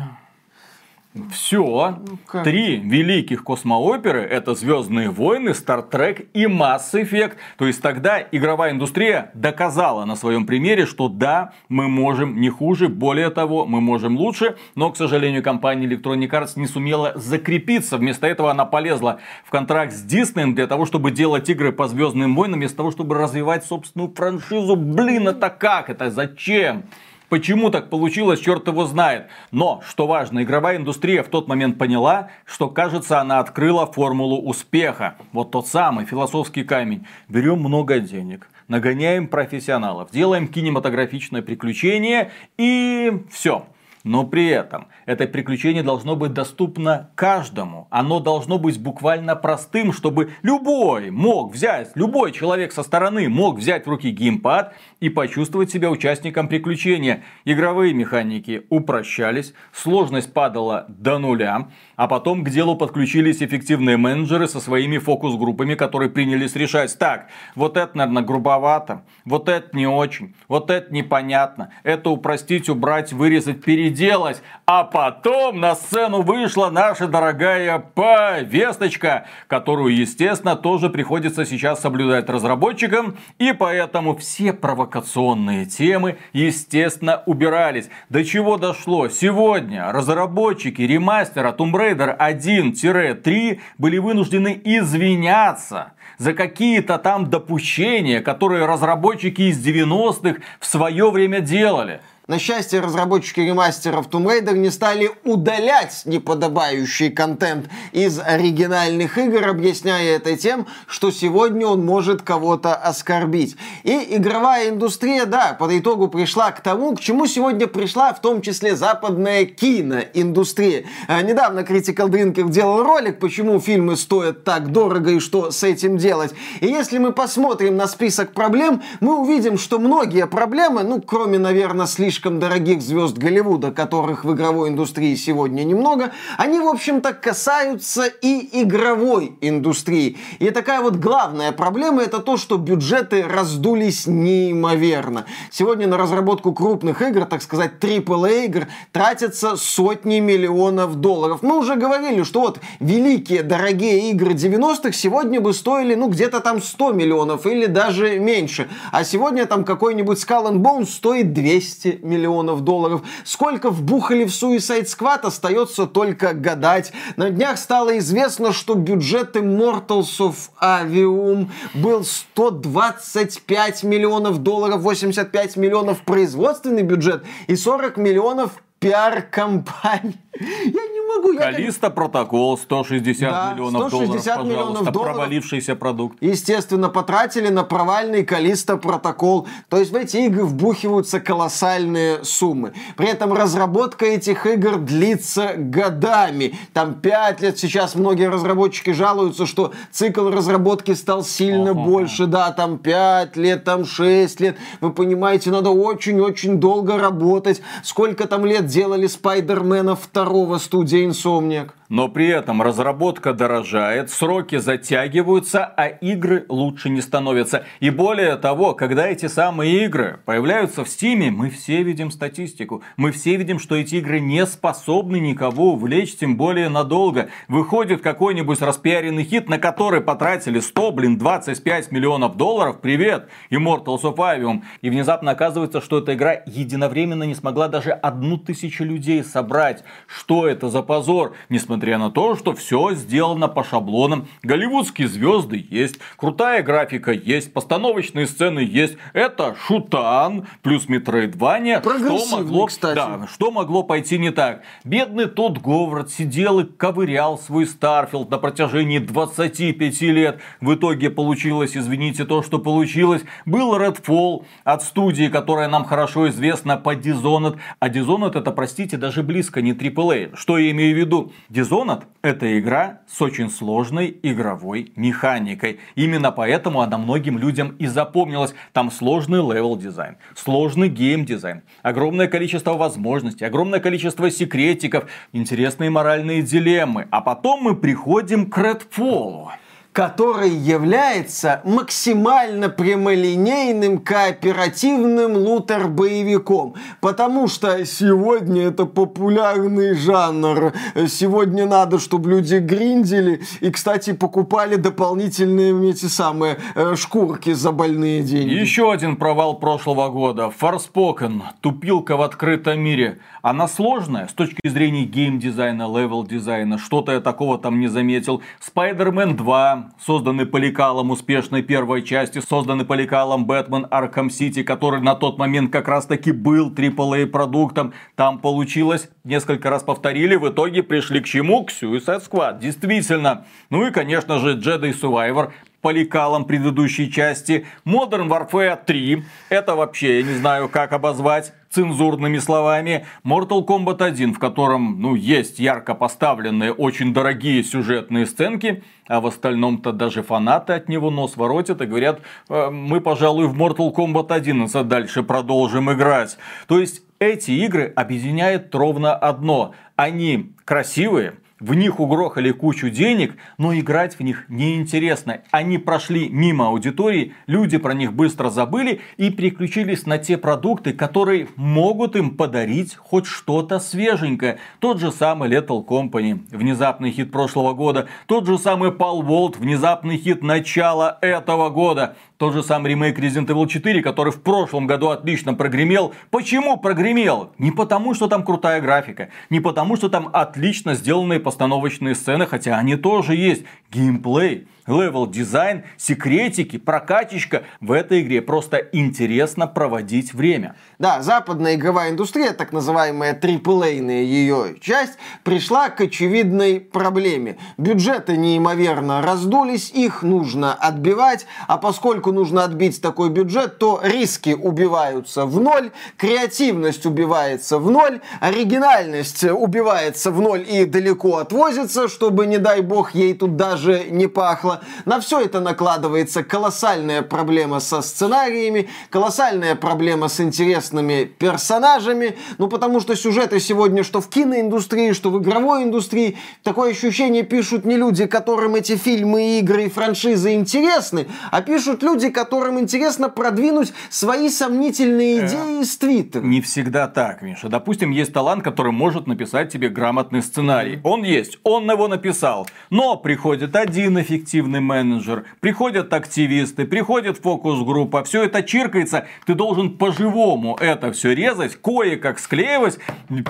все. 1.31 1.97
Ну, 2.07 2.17
как? 2.25 2.43
Три 2.43 2.77
великих 2.77 3.43
космооперы 3.43 4.21
это 4.21 4.55
Звездные 4.55 5.09
войны, 5.09 5.53
Стартрек 5.53 6.27
и 6.33 6.45
Mass 6.45 6.93
Effect. 6.93 7.33
То 7.57 7.67
есть 7.67 7.81
тогда 7.81 8.21
игровая 8.31 8.71
индустрия 8.71 9.31
доказала 9.33 10.05
на 10.05 10.15
своем 10.15 10.45
примере, 10.45 10.85
что 10.85 11.09
да, 11.09 11.53
мы 11.67 11.89
можем 11.89 12.39
не 12.39 12.49
хуже, 12.49 12.87
более 12.87 13.29
того, 13.29 13.65
мы 13.65 13.81
можем 13.81 14.17
лучше. 14.17 14.55
Но, 14.75 14.89
к 14.91 14.97
сожалению, 14.97 15.43
компания 15.43 15.85
Electronic 15.85 16.29
Arts 16.29 16.53
не 16.55 16.67
сумела 16.67 17.11
закрепиться. 17.15 17.97
Вместо 17.97 18.27
этого 18.27 18.49
она 18.51 18.65
полезла 18.65 19.19
в 19.43 19.49
контракт 19.49 19.93
с 19.93 20.05
Disney 20.05 20.53
для 20.53 20.67
того, 20.67 20.85
чтобы 20.85 21.11
делать 21.11 21.49
игры 21.49 21.73
по 21.73 21.87
Звездным 21.87 22.35
войнам, 22.35 22.59
вместо 22.59 22.77
того, 22.77 22.91
чтобы 22.91 23.15
развивать 23.15 23.65
собственную 23.65 24.13
франшизу. 24.13 24.77
Блин, 24.77 25.27
это 25.27 25.49
как? 25.49 25.89
Это 25.89 26.09
зачем? 26.09 26.83
Почему 27.31 27.69
так 27.69 27.89
получилось, 27.89 28.41
черт 28.41 28.67
его 28.67 28.85
знает. 28.85 29.27
Но, 29.51 29.81
что 29.87 30.05
важно, 30.05 30.43
игровая 30.43 30.75
индустрия 30.75 31.23
в 31.23 31.29
тот 31.29 31.47
момент 31.47 31.77
поняла, 31.77 32.27
что, 32.43 32.67
кажется, 32.67 33.21
она 33.21 33.39
открыла 33.39 33.89
формулу 33.89 34.41
успеха. 34.41 35.15
Вот 35.31 35.49
тот 35.49 35.65
самый 35.65 36.05
философский 36.05 36.65
камень. 36.65 37.07
Берем 37.29 37.59
много 37.59 37.99
денег, 37.99 38.49
нагоняем 38.67 39.29
профессионалов, 39.29 40.11
делаем 40.11 40.49
кинематографичное 40.49 41.41
приключение 41.41 42.31
и 42.57 43.23
все. 43.31 43.65
Но 44.03 44.23
при 44.25 44.47
этом 44.47 44.87
это 45.05 45.27
приключение 45.27 45.83
должно 45.83 46.15
быть 46.15 46.33
доступно 46.33 47.11
каждому. 47.15 47.87
Оно 47.91 48.19
должно 48.19 48.57
быть 48.57 48.79
буквально 48.79 49.35
простым, 49.35 49.93
чтобы 49.93 50.31
любой 50.41 51.11
мог 51.11 51.53
взять, 51.53 51.91
любой 51.95 52.31
человек 52.31 52.71
со 52.71 52.81
стороны 52.83 53.29
мог 53.29 53.59
взять 53.59 53.85
в 53.85 53.89
руки 53.89 54.09
геймпад 54.09 54.73
и 54.99 55.09
почувствовать 55.09 55.71
себя 55.71 55.91
участником 55.91 56.47
приключения. 56.47 57.23
Игровые 57.45 57.93
механики 57.93 58.65
упрощались, 58.69 59.53
сложность 59.71 60.33
падала 60.33 60.85
до 60.87 61.19
нуля, 61.19 61.67
а 61.95 62.07
потом 62.07 62.43
к 62.43 62.49
делу 62.49 62.75
подключились 62.75 63.43
эффективные 63.43 63.97
менеджеры 63.97 64.47
со 64.47 64.59
своими 64.59 64.97
фокус-группами, 64.97 65.75
которые 65.75 66.09
принялись 66.09 66.55
решать, 66.55 66.97
так, 66.97 67.27
вот 67.55 67.77
это, 67.77 67.97
наверное, 67.97 68.23
грубовато, 68.23 69.03
вот 69.25 69.47
это 69.47 69.75
не 69.77 69.87
очень, 69.87 70.33
вот 70.47 70.71
это 70.71 70.93
непонятно, 70.93 71.71
это 71.83 72.09
упростить, 72.09 72.69
убрать, 72.69 73.13
вырезать, 73.13 73.61
переделать, 73.91 74.41
а 74.65 74.83
потом 74.83 75.59
на 75.59 75.75
сцену 75.75 76.21
вышла 76.21 76.69
наша 76.69 77.07
дорогая 77.07 77.79
повесточка, 77.79 79.25
которую, 79.47 79.95
естественно, 79.95 80.55
тоже 80.55 80.89
приходится 80.89 81.45
сейчас 81.45 81.81
соблюдать 81.81 82.29
разработчикам, 82.29 83.17
и 83.37 83.51
поэтому 83.53 84.15
все 84.15 84.53
провокационные 84.53 85.65
темы, 85.65 86.17
естественно, 86.33 87.21
убирались. 87.25 87.89
До 88.09 88.23
чего 88.23 88.57
дошло? 88.57 89.09
Сегодня 89.09 89.91
разработчики 89.91 90.81
ремастера 90.81 91.53
Tomb 91.57 91.73
Raider 91.73 92.17
1-3 92.17 93.59
были 93.77 93.97
вынуждены 93.97 94.59
извиняться 94.63 95.93
за 96.17 96.33
какие-то 96.33 96.97
там 96.97 97.29
допущения, 97.29 98.21
которые 98.21 98.65
разработчики 98.65 99.43
из 99.43 99.65
90-х 99.65 100.41
в 100.59 100.65
свое 100.65 101.09
время 101.09 101.39
делали. 101.39 102.01
На 102.31 102.39
счастье, 102.39 102.79
разработчики 102.79 103.41
ремастеров 103.41 104.07
Tomb 104.07 104.23
Raider 104.23 104.57
не 104.57 104.69
стали 104.69 105.11
удалять 105.25 106.03
неподобающий 106.05 107.09
контент 107.09 107.67
из 107.91 108.21
оригинальных 108.21 109.17
игр, 109.17 109.49
объясняя 109.49 110.15
это 110.15 110.37
тем, 110.37 110.65
что 110.87 111.11
сегодня 111.11 111.67
он 111.67 111.85
может 111.85 112.21
кого-то 112.21 112.73
оскорбить. 112.73 113.57
И 113.83 114.15
игровая 114.15 114.69
индустрия, 114.69 115.25
да, 115.25 115.57
по 115.59 115.77
итогу 115.77 116.07
пришла 116.07 116.51
к 116.51 116.61
тому, 116.61 116.95
к 116.95 117.01
чему 117.01 117.27
сегодня 117.27 117.67
пришла 117.67 118.13
в 118.13 118.21
том 118.21 118.41
числе 118.41 118.77
западная 118.77 119.43
киноиндустрия. 119.43 120.85
А, 121.09 121.21
недавно 121.23 121.59
Critical 121.59 122.07
Drinker 122.07 122.49
делал 122.49 122.81
ролик, 122.81 123.19
почему 123.19 123.59
фильмы 123.59 123.97
стоят 123.97 124.45
так 124.45 124.71
дорого 124.71 125.11
и 125.11 125.19
что 125.19 125.51
с 125.51 125.63
этим 125.65 125.97
делать. 125.97 126.33
И 126.61 126.67
если 126.67 126.97
мы 126.97 127.11
посмотрим 127.11 127.75
на 127.75 127.87
список 127.87 128.31
проблем, 128.31 128.81
мы 129.01 129.19
увидим, 129.19 129.57
что 129.57 129.79
многие 129.79 130.27
проблемы, 130.27 130.83
ну, 130.83 131.01
кроме, 131.01 131.37
наверное, 131.37 131.87
слишком 131.87 132.20
слишком 132.21 132.39
дорогих 132.39 132.83
звезд 132.83 133.17
Голливуда, 133.17 133.71
которых 133.71 134.25
в 134.25 134.33
игровой 134.33 134.69
индустрии 134.69 135.15
сегодня 135.15 135.63
немного, 135.63 136.11
они, 136.37 136.59
в 136.59 136.67
общем-то, 136.67 137.13
касаются 137.13 138.05
и 138.05 138.61
игровой 138.61 139.39
индустрии. 139.41 140.19
И 140.37 140.51
такая 140.51 140.81
вот 140.81 140.97
главная 140.97 141.51
проблема 141.51 142.03
это 142.03 142.19
то, 142.19 142.37
что 142.37 142.57
бюджеты 142.57 143.23
раздулись 143.23 144.05
неимоверно. 144.05 145.25
Сегодня 145.49 145.87
на 145.87 145.97
разработку 145.97 146.53
крупных 146.53 147.01
игр, 147.01 147.25
так 147.25 147.41
сказать, 147.41 147.71
AAA 147.79 148.45
игр, 148.45 148.67
тратятся 148.91 149.55
сотни 149.55 150.19
миллионов 150.19 150.97
долларов. 150.97 151.39
Мы 151.41 151.57
уже 151.57 151.75
говорили, 151.75 152.21
что 152.21 152.41
вот 152.41 152.59
великие 152.79 153.41
дорогие 153.41 154.11
игры 154.11 154.33
90-х 154.33 154.91
сегодня 154.91 155.41
бы 155.41 155.55
стоили, 155.55 155.95
ну, 155.95 156.07
где-то 156.07 156.39
там 156.39 156.61
100 156.61 156.91
миллионов 156.91 157.47
или 157.47 157.65
даже 157.65 158.19
меньше. 158.19 158.69
А 158.91 159.03
сегодня 159.03 159.47
там 159.47 159.63
какой-нибудь 159.63 160.19
Skull 160.19 160.51
and 160.51 160.57
Bones 160.59 160.85
стоит 160.85 161.33
200 161.33 162.01
миллионов 162.11 162.61
долларов. 162.61 163.01
Сколько 163.23 163.69
вбухали 163.69 164.25
в 164.25 164.29
Suicide 164.29 164.85
Squad, 164.85 165.21
остается 165.21 165.87
только 165.87 166.33
гадать. 166.33 166.91
На 167.15 167.29
днях 167.29 167.57
стало 167.57 167.97
известно, 167.97 168.51
что 168.51 168.75
бюджет 168.75 169.35
Immortals 169.35 170.19
of 170.19 170.35
Avium 170.61 171.49
был 171.73 172.03
125 172.03 173.83
миллионов 173.83 174.39
долларов, 174.39 174.81
85 174.81 175.55
миллионов 175.55 176.01
производственный 176.01 176.83
бюджет 176.83 177.23
и 177.47 177.55
40 177.55 177.97
миллионов 177.97 178.51
пиар-компании. 178.81 180.17
Я 180.39 180.87
не 180.87 181.01
могу. 181.15 181.37
Калиста 181.37 181.87
я... 181.87 181.91
протокол 181.91 182.57
160 182.57 183.29
да, 183.29 183.53
миллионов 183.53 183.89
160 183.89 184.25
долларов, 184.25 184.45
миллионов 184.45 184.91
долларов. 184.91 185.15
провалившийся 185.15 185.75
продукт. 185.75 186.17
Естественно, 186.21 186.89
потратили 186.89 187.49
на 187.49 187.63
провальный 187.63 188.23
Калиста 188.23 188.77
протокол. 188.77 189.47
То 189.69 189.77
есть 189.77 189.91
в 189.91 189.95
эти 189.95 190.17
игры 190.17 190.45
вбухиваются 190.45 191.19
колоссальные 191.19 192.23
суммы. 192.23 192.73
При 192.95 193.07
этом 193.07 193.33
разработка 193.33 194.05
этих 194.05 194.45
игр 194.45 194.77
длится 194.77 195.53
годами. 195.57 196.55
Там 196.73 196.95
5 196.95 197.41
лет. 197.41 197.59
Сейчас 197.59 197.95
многие 197.95 198.29
разработчики 198.29 198.91
жалуются, 198.91 199.45
что 199.45 199.73
цикл 199.91 200.29
разработки 200.29 200.93
стал 200.93 201.23
сильно 201.23 201.71
Ого. 201.71 201.85
больше. 201.85 202.25
Да, 202.25 202.51
там 202.51 202.77
5 202.79 203.35
лет, 203.35 203.63
там 203.63 203.85
6 203.85 204.39
лет. 204.39 204.57
Вы 204.79 204.91
понимаете, 204.91 205.51
надо 205.51 205.69
очень-очень 205.69 206.57
долго 206.57 206.97
работать. 206.97 207.61
Сколько 207.83 208.27
там 208.27 208.45
лет 208.45 208.70
делали 208.71 209.07
Спайдермена 209.07 209.95
второго 209.95 210.57
студия 210.57 211.05
Insomniac. 211.05 211.71
Но 211.91 212.07
при 212.07 212.27
этом 212.27 212.61
разработка 212.61 213.33
дорожает, 213.33 214.09
сроки 214.09 214.59
затягиваются, 214.59 215.65
а 215.65 215.87
игры 215.87 216.45
лучше 216.47 216.89
не 216.89 217.01
становятся. 217.01 217.65
И 217.81 217.89
более 217.89 218.37
того, 218.37 218.73
когда 218.73 219.07
эти 219.07 219.25
самые 219.25 219.83
игры 219.83 220.21
появляются 220.23 220.85
в 220.85 220.87
Стиме, 220.87 221.31
мы 221.31 221.49
все 221.49 221.83
видим 221.83 222.09
статистику. 222.09 222.81
Мы 222.95 223.11
все 223.11 223.35
видим, 223.35 223.59
что 223.59 223.75
эти 223.75 223.95
игры 223.95 224.21
не 224.21 224.45
способны 224.45 225.19
никого 225.19 225.73
увлечь, 225.73 226.15
тем 226.15 226.37
более 226.37 226.69
надолго. 226.69 227.27
Выходит 227.49 228.01
какой-нибудь 228.01 228.61
распиаренный 228.61 229.25
хит, 229.25 229.49
на 229.49 229.57
который 229.57 229.99
потратили 229.99 230.61
100, 230.61 230.91
блин, 230.93 231.17
25 231.17 231.91
миллионов 231.91 232.37
долларов. 232.37 232.79
Привет, 232.79 233.27
Immortals 233.49 234.03
of 234.03 234.15
Avium. 234.15 234.61
И 234.81 234.89
внезапно 234.89 235.31
оказывается, 235.31 235.81
что 235.81 235.97
эта 235.97 236.13
игра 236.13 236.41
единовременно 236.45 237.23
не 237.23 237.35
смогла 237.35 237.67
даже 237.67 237.91
одну 237.91 238.37
тысячу 238.37 238.85
людей 238.85 239.25
собрать. 239.25 239.83
Что 240.07 240.47
это 240.47 240.69
за 240.69 240.83
позор? 240.83 241.33
Несмотря 241.49 241.80
несмотря 241.81 241.97
на 241.97 242.11
то, 242.11 242.35
что 242.35 242.53
все 242.53 242.93
сделано 242.93 243.47
по 243.47 243.63
шаблонам. 243.63 244.27
Голливудские 244.43 245.07
звезды 245.07 245.65
есть, 245.67 245.97
крутая 246.15 246.61
графика 246.61 247.11
есть, 247.11 247.53
постановочные 247.53 248.27
сцены 248.27 248.59
есть. 248.59 248.97
Это 249.13 249.55
Шутан 249.65 250.45
плюс 250.61 250.87
Метроидвания. 250.87 251.81
Что 251.81 252.37
могло, 252.37 252.67
кстати. 252.67 252.95
Да, 252.95 253.27
что 253.33 253.49
могло 253.49 253.81
пойти 253.81 254.19
не 254.19 254.29
так? 254.29 254.61
Бедный 254.83 255.25
Тодд 255.25 255.57
Говард 255.57 256.11
сидел 256.11 256.59
и 256.59 256.65
ковырял 256.65 257.39
свой 257.39 257.65
Starfield 257.65 258.29
на 258.29 258.37
протяжении 258.37 258.99
25 258.99 260.01
лет. 260.01 260.39
В 260.59 260.75
итоге 260.75 261.09
получилось, 261.09 261.75
извините, 261.75 262.25
то, 262.25 262.43
что 262.43 262.59
получилось. 262.59 263.23
Был 263.47 263.75
Redfall 263.75 264.45
от 264.63 264.83
студии, 264.83 265.29
которая 265.29 265.67
нам 265.67 265.85
хорошо 265.85 266.29
известна 266.29 266.77
по 266.77 266.93
Dishonored. 266.93 267.57
А 267.79 267.89
Dishonored 267.89 268.37
это, 268.37 268.51
простите, 268.51 268.97
даже 268.97 269.23
близко 269.23 269.63
не 269.63 269.71
AAA. 269.71 270.35
Что 270.35 270.59
я 270.59 270.69
имею 270.69 270.95
в 270.95 270.99
виду? 270.99 271.31
Dishonored 271.49 271.70
Dishonored– 271.71 272.03
это 272.21 272.59
игра 272.59 272.99
с 273.07 273.21
очень 273.21 273.49
сложной 273.49 274.17
игровой 274.23 274.91
механикой. 274.97 275.79
Именно 275.95 276.31
поэтому 276.31 276.81
она 276.81 276.97
многим 276.97 277.37
людям 277.37 277.77
и 277.79 277.87
запомнилась. 277.87 278.53
Там 278.73 278.91
сложный 278.91 279.39
level 279.39 279.77
design, 279.77 280.17
сложный 280.35 280.89
game 280.89 281.23
design, 281.23 281.61
огромное 281.81 282.27
количество 282.27 282.73
возможностей, 282.73 283.45
огромное 283.45 283.79
количество 283.79 284.29
секретиков, 284.29 285.09
интересные 285.31 285.89
моральные 285.89 286.41
дилеммы. 286.41 287.07
А 287.09 287.21
потом 287.21 287.61
мы 287.63 287.75
приходим 287.77 288.49
к 288.49 288.57
Redfall 288.57 289.51
который 289.93 290.49
является 290.49 291.61
максимально 291.65 292.69
прямолинейным 292.69 293.99
кооперативным 293.99 295.35
looter-боевиком. 295.35 296.75
Потому 297.01 297.47
что 297.47 297.85
сегодня 297.85 298.67
это 298.67 298.85
популярный 298.85 299.93
жанр. 299.95 300.73
Сегодня 301.07 301.65
надо, 301.65 301.99
чтобы 301.99 302.29
люди 302.29 302.55
гриндили 302.55 303.41
и, 303.59 303.69
кстати, 303.69 304.13
покупали 304.13 304.75
дополнительные 304.75 305.71
эти 305.89 306.05
самые 306.05 306.57
э, 306.75 306.95
шкурки 306.95 307.51
за 307.51 307.71
больные 307.71 308.21
деньги. 308.21 308.53
Еще 308.53 308.91
один 308.91 309.17
провал 309.17 309.59
прошлого 309.59 310.09
года. 310.09 310.51
Forspoken. 310.57 311.41
Тупилка 311.59 312.15
в 312.15 312.21
открытом 312.21 312.79
мире. 312.79 313.19
Она 313.41 313.67
сложная 313.67 314.27
с 314.27 314.33
точки 314.33 314.67
зрения 314.67 315.03
геймдизайна, 315.03 315.83
level-дизайна. 315.83 316.77
Что-то 316.77 317.11
я 317.11 317.19
такого 317.19 317.57
там 317.57 317.79
не 317.79 317.87
заметил. 317.87 318.41
Spider-Man 318.61 319.35
2 319.35 319.80
созданный 319.99 320.45
по 320.45 320.60
лекалам 320.60 321.11
успешной 321.11 321.61
первой 321.61 322.01
части, 322.01 322.39
созданный 322.39 322.85
по 322.85 322.99
лекалам 322.99 323.45
Batman 323.45 323.85
Arkham 323.85 324.29
City, 324.29 324.63
который 324.63 325.01
на 325.01 325.15
тот 325.15 325.37
момент 325.37 325.71
как 325.71 325.87
раз 325.87 326.05
таки 326.05 326.31
был 326.31 326.71
AAA 326.71 327.27
продуктом. 327.27 327.93
Там 328.15 328.39
получилось, 328.39 329.09
несколько 329.23 329.69
раз 329.69 329.83
повторили, 329.83 330.35
в 330.35 330.49
итоге 330.49 330.83
пришли 330.83 331.19
к 331.19 331.25
чему? 331.25 331.65
К 331.65 331.71
Suicide 331.71 332.23
Squad, 332.29 332.59
действительно. 332.59 333.45
Ну 333.69 333.87
и, 333.87 333.91
конечно 333.91 334.39
же, 334.39 334.57
Jedi 334.57 334.93
Survivor, 334.93 335.51
по 335.81 335.91
лекалам 335.91 336.45
предыдущей 336.45 337.11
части. 337.11 337.65
Modern 337.85 338.27
Warfare 338.27 338.79
3, 338.85 339.23
это 339.49 339.75
вообще, 339.75 340.19
я 340.19 340.23
не 340.23 340.33
знаю, 340.35 340.69
как 340.69 340.93
обозвать 340.93 341.53
цензурными 341.69 342.37
словами. 342.37 343.05
Mortal 343.23 343.65
Kombat 343.65 344.03
1, 344.03 344.33
в 344.33 344.39
котором, 344.39 345.01
ну, 345.01 345.15
есть 345.15 345.59
ярко 345.59 345.95
поставленные, 345.95 346.73
очень 346.73 347.13
дорогие 347.13 347.63
сюжетные 347.63 348.25
сценки, 348.25 348.83
а 349.07 349.21
в 349.21 349.27
остальном-то 349.27 349.91
даже 349.91 350.21
фанаты 350.21 350.73
от 350.73 350.89
него 350.89 351.09
нос 351.09 351.37
воротят 351.37 351.81
и 351.81 351.85
говорят, 351.85 352.21
«Э, 352.49 352.69
мы, 352.69 353.01
пожалуй, 353.01 353.47
в 353.47 353.59
Mortal 353.59 353.93
Kombat 353.93 354.33
11 354.33 354.87
дальше 354.87 355.23
продолжим 355.23 355.91
играть. 355.91 356.37
То 356.67 356.79
есть, 356.79 357.03
эти 357.19 357.51
игры 357.51 357.93
объединяет 357.95 358.73
ровно 358.73 359.13
одно. 359.15 359.73
Они 359.95 360.53
красивые, 360.65 361.35
в 361.61 361.75
них 361.75 361.99
угрохали 361.99 362.51
кучу 362.51 362.89
денег, 362.89 363.35
но 363.57 363.73
играть 363.73 364.15
в 364.15 364.21
них 364.21 364.45
неинтересно. 364.49 365.41
Они 365.51 365.77
прошли 365.77 366.27
мимо 366.27 366.67
аудитории, 366.67 367.33
люди 367.45 367.77
про 367.77 367.93
них 367.93 368.13
быстро 368.13 368.49
забыли 368.49 369.01
и 369.17 369.29
переключились 369.29 370.05
на 370.05 370.17
те 370.17 370.37
продукты, 370.37 370.91
которые 370.91 371.47
могут 371.55 372.15
им 372.15 372.35
подарить 372.35 372.95
хоть 372.95 373.27
что-то 373.27 373.79
свеженькое. 373.79 374.57
Тот 374.79 374.99
же 374.99 375.11
самый 375.11 375.49
Lethal 375.49 375.85
Company, 375.85 376.41
внезапный 376.49 377.11
хит 377.11 377.31
прошлого 377.31 377.73
года. 377.73 378.09
Тот 378.25 378.47
же 378.47 378.57
самый 378.57 378.89
Paul 378.89 379.21
Walt, 379.21 379.59
внезапный 379.59 380.17
хит 380.17 380.41
начала 380.41 381.19
этого 381.21 381.69
года. 381.69 382.15
Тот 382.41 382.55
же 382.55 382.63
самый 382.63 382.89
ремейк 382.89 383.19
Resident 383.19 383.45
Evil 383.45 383.67
4, 383.67 384.01
который 384.01 384.31
в 384.31 384.41
прошлом 384.41 384.87
году 384.87 385.09
отлично 385.09 385.53
прогремел. 385.53 386.15
Почему 386.31 386.75
прогремел? 386.75 387.51
Не 387.59 387.69
потому, 387.69 388.15
что 388.15 388.27
там 388.27 388.43
крутая 388.43 388.81
графика, 388.81 389.29
не 389.51 389.59
потому, 389.59 389.95
что 389.95 390.09
там 390.09 390.27
отлично 390.33 390.95
сделанные 390.95 391.39
постановочные 391.39 392.15
сцены, 392.15 392.47
хотя 392.47 392.79
они 392.79 392.95
тоже 392.95 393.35
есть. 393.35 393.63
Геймплей 393.91 394.65
level 394.87 395.27
design, 395.27 395.83
секретики, 395.97 396.77
прокачечка. 396.77 397.63
В 397.79 397.91
этой 397.91 398.21
игре 398.21 398.41
просто 398.41 398.77
интересно 398.77 399.67
проводить 399.67 400.33
время. 400.33 400.75
Да, 400.99 401.21
западная 401.21 401.75
игровая 401.75 402.11
индустрия, 402.11 402.53
так 402.53 402.71
называемая 402.71 403.33
AAA 403.33 404.23
ее 404.23 404.75
часть, 404.81 405.17
пришла 405.43 405.89
к 405.89 406.01
очевидной 406.01 406.79
проблеме. 406.79 407.57
Бюджеты 407.77 408.37
неимоверно 408.37 409.21
раздулись, 409.21 409.91
их 409.91 410.23
нужно 410.23 410.73
отбивать, 410.73 411.45
а 411.67 411.77
поскольку 411.77 412.31
нужно 412.31 412.63
отбить 412.63 413.01
такой 413.01 413.29
бюджет, 413.29 413.77
то 413.77 413.99
риски 414.03 414.51
убиваются 414.53 415.45
в 415.45 415.59
ноль, 415.59 415.91
креативность 416.17 417.05
убивается 417.05 417.77
в 417.77 417.89
ноль, 417.89 418.21
оригинальность 418.39 419.43
убивается 419.43 420.31
в 420.31 420.39
ноль 420.39 420.65
и 420.67 420.85
далеко 420.85 421.37
отвозится, 421.37 422.07
чтобы, 422.07 422.45
не 422.45 422.57
дай 422.57 422.81
бог, 422.81 423.13
ей 423.15 423.33
тут 423.33 423.55
даже 423.55 424.05
не 424.09 424.27
пахло. 424.27 424.70
На 425.05 425.19
все 425.19 425.41
это 425.41 425.59
накладывается 425.59 426.43
колоссальная 426.43 427.21
проблема 427.21 427.79
со 427.79 428.01
сценариями, 428.01 428.89
колоссальная 429.09 429.75
проблема 429.75 430.27
с 430.27 430.39
интересными 430.39 431.25
персонажами, 431.25 432.37
ну 432.57 432.67
потому 432.67 432.99
что 432.99 433.15
сюжеты 433.15 433.59
сегодня, 433.59 434.03
что 434.03 434.21
в 434.21 434.29
киноиндустрии, 434.29 435.11
что 435.13 435.29
в 435.29 435.41
игровой 435.41 435.83
индустрии, 435.83 436.37
такое 436.63 436.91
ощущение 436.91 437.43
пишут 437.43 437.85
не 437.85 437.97
люди, 437.97 438.25
которым 438.25 438.75
эти 438.75 438.95
фильмы, 438.95 439.59
игры 439.59 439.85
и 439.85 439.89
франшизы 439.89 440.53
интересны, 440.53 441.27
а 441.51 441.61
пишут 441.61 442.03
люди, 442.03 442.29
которым 442.29 442.79
интересно 442.79 443.29
продвинуть 443.29 443.93
свои 444.09 444.49
сомнительные 444.49 445.41
э, 445.41 445.47
идеи 445.47 445.81
из 445.81 445.97
Твиттера. 445.97 446.43
Не 446.43 446.61
всегда 446.61 447.07
так, 447.07 447.41
Миша. 447.41 447.69
Допустим, 447.69 448.11
есть 448.11 448.33
талант, 448.33 448.63
который 448.63 448.91
может 448.91 449.27
написать 449.27 449.71
тебе 449.71 449.89
грамотный 449.89 450.41
сценарий. 450.41 450.99
Он 451.03 451.23
есть, 451.23 451.57
он 451.63 451.89
его 451.89 452.07
написал. 452.07 452.67
Но 452.89 453.17
приходит 453.17 453.75
один 453.75 454.19
эффективный 454.19 454.60
менеджер, 454.67 455.45
приходят 455.59 456.13
активисты, 456.13 456.85
приходит 456.85 457.37
фокус-группа, 457.37 458.23
все 458.23 458.43
это 458.43 458.63
чиркается, 458.63 459.27
ты 459.45 459.53
должен 459.53 459.97
по-живому 459.97 460.77
это 460.79 461.11
все 461.11 461.33
резать, 461.33 461.75
кое-как 461.75 462.39
склеивать, 462.39 462.97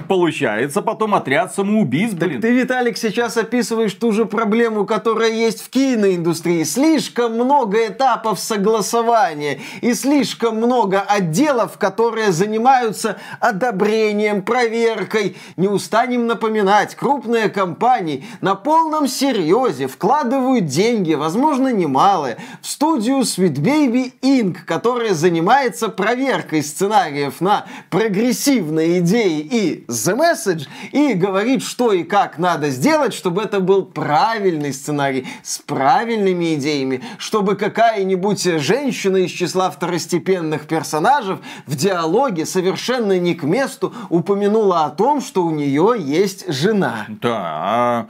получается 0.07 0.81
потом 0.81 1.15
отряд 1.15 1.53
самоубийц, 1.53 2.13
блин. 2.13 2.41
Так 2.41 2.41
ты, 2.41 2.51
Виталик, 2.51 2.97
сейчас 2.97 3.37
описываешь 3.37 3.93
ту 3.93 4.11
же 4.11 4.25
проблему, 4.25 4.85
которая 4.85 5.31
есть 5.31 5.61
в 5.61 5.69
киноиндустрии. 5.69 6.63
Слишком 6.63 7.33
много 7.33 7.87
этапов 7.87 8.39
согласования 8.39 9.59
и 9.81 9.93
слишком 9.93 10.57
много 10.57 11.01
отделов, 11.01 11.77
которые 11.77 12.31
занимаются 12.31 13.17
одобрением, 13.39 14.43
проверкой. 14.43 15.35
Не 15.57 15.67
устанем 15.67 16.27
напоминать, 16.27 16.95
крупные 16.95 17.49
компании 17.49 18.23
на 18.41 18.55
полном 18.55 19.07
серьезе 19.07 19.87
вкладывают 19.87 20.65
деньги, 20.65 21.00
возможно, 21.09 21.71
немалые, 21.73 22.37
в 22.61 22.67
студию 22.67 23.19
Sweet 23.19 23.55
Baby 23.55 24.13
Inc., 24.21 24.57
которая 24.65 25.13
занимается 25.13 25.89
проверкой 25.89 26.63
сценариев 26.63 27.41
на 27.41 27.65
прогрессивные 27.89 28.99
идеи 28.99 29.39
и 29.39 29.85
The 29.87 30.15
Message, 30.15 30.67
и 30.91 31.13
говорит, 31.13 31.63
что 31.63 31.91
и 31.91 32.03
как 32.03 32.37
надо 32.37 32.69
сделать, 32.69 33.13
чтобы 33.13 33.41
это 33.41 33.59
был 33.59 33.85
правильный 33.85 34.73
сценарий 34.73 35.27
с 35.43 35.59
правильными 35.59 36.55
идеями, 36.55 37.01
чтобы 37.17 37.55
какая-нибудь 37.55 38.43
женщина 38.61 39.17
из 39.17 39.31
числа 39.31 39.69
второстепенных 39.71 40.67
персонажей 40.67 41.37
в 41.65 41.75
диалоге 41.75 42.45
совершенно 42.45 43.19
не 43.19 43.35
к 43.35 43.43
месту 43.43 43.93
упомянула 44.09 44.85
о 44.85 44.89
том, 44.89 45.21
что 45.21 45.43
у 45.43 45.51
нее 45.51 45.95
есть 45.97 46.51
жена. 46.51 47.05
Да, 47.07 48.07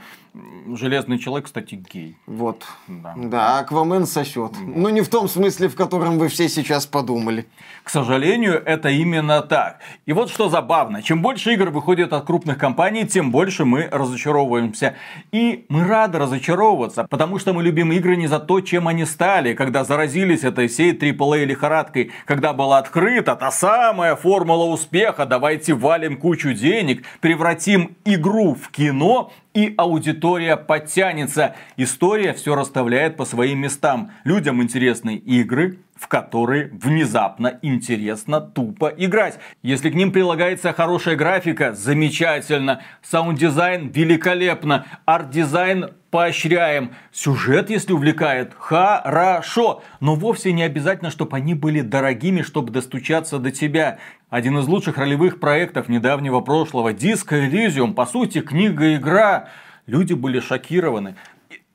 Железный 0.74 1.18
человек, 1.18 1.44
кстати, 1.44 1.74
гей. 1.74 2.16
Вот. 2.26 2.64
Да, 2.88 3.14
да 3.16 3.58
Аквамен 3.58 4.06
сосет. 4.06 4.56
Вот. 4.56 4.76
Ну, 4.76 4.88
не 4.88 5.02
в 5.02 5.08
том 5.08 5.28
смысле, 5.28 5.68
в 5.68 5.76
котором 5.76 6.18
вы 6.18 6.28
все 6.28 6.48
сейчас 6.48 6.86
подумали. 6.86 7.46
К 7.82 7.90
сожалению, 7.90 8.54
это 8.64 8.88
именно 8.88 9.42
так. 9.42 9.80
И 10.06 10.14
вот 10.14 10.30
что 10.30 10.48
забавно. 10.48 11.02
Чем 11.02 11.20
больше 11.20 11.52
игр 11.52 11.68
выходит 11.68 12.14
от 12.14 12.24
крупных 12.24 12.56
компаний, 12.56 13.06
тем 13.06 13.30
больше 13.30 13.66
мы 13.66 13.88
разочаровываемся. 13.92 14.94
И 15.32 15.66
мы 15.68 15.84
рады 15.86 16.18
разочаровываться, 16.18 17.06
потому 17.10 17.38
что 17.38 17.52
мы 17.52 17.62
любим 17.62 17.92
игры 17.92 18.16
не 18.16 18.26
за 18.26 18.38
то, 18.38 18.62
чем 18.62 18.88
они 18.88 19.04
стали, 19.04 19.52
когда 19.52 19.84
заразились 19.84 20.44
этой 20.44 20.68
всей 20.68 20.94
AAA 20.94 21.44
лихорадкой, 21.44 22.10
когда 22.24 22.54
была 22.54 22.78
открыта 22.78 23.36
та 23.36 23.50
самая 23.50 24.16
формула 24.16 24.64
успеха, 24.64 25.26
давайте 25.26 25.74
валим 25.74 26.16
кучу 26.16 26.54
денег, 26.54 27.04
превратим 27.20 27.96
игру 28.06 28.54
в 28.54 28.70
кино 28.70 29.30
и 29.54 29.74
аудитория 29.76 30.56
подтянется. 30.56 31.54
История 31.76 32.32
все 32.32 32.54
расставляет 32.54 33.16
по 33.16 33.24
своим 33.24 33.60
местам. 33.60 34.12
Людям 34.24 34.62
интересны 34.62 35.16
игры, 35.16 35.78
в 35.94 36.08
которые 36.08 36.70
внезапно 36.72 37.58
интересно 37.62 38.40
тупо 38.40 38.92
играть. 38.96 39.38
Если 39.62 39.90
к 39.90 39.94
ним 39.94 40.10
прилагается 40.10 40.72
хорошая 40.72 41.16
графика, 41.16 41.74
замечательно. 41.74 42.82
Саунд-дизайн 43.02 43.88
великолепно. 43.88 44.86
Арт-дизайн 45.04 45.90
поощряем. 46.10 46.92
Сюжет, 47.10 47.70
если 47.70 47.92
увлекает, 47.92 48.52
хорошо. 48.58 49.82
Но 50.00 50.14
вовсе 50.14 50.52
не 50.52 50.62
обязательно, 50.62 51.10
чтобы 51.10 51.36
они 51.36 51.54
были 51.54 51.80
дорогими, 51.80 52.42
чтобы 52.42 52.70
достучаться 52.70 53.38
до 53.38 53.50
тебя. 53.50 53.98
Один 54.32 54.56
из 54.56 54.66
лучших 54.66 54.96
ролевых 54.96 55.40
проектов 55.40 55.90
недавнего 55.90 56.40
прошлого, 56.40 56.94
Disco 56.94 57.50
Elysium, 57.50 57.92
по 57.92 58.06
сути, 58.06 58.40
книга-игра. 58.40 59.50
Люди 59.84 60.14
были 60.14 60.40
шокированы. 60.40 61.16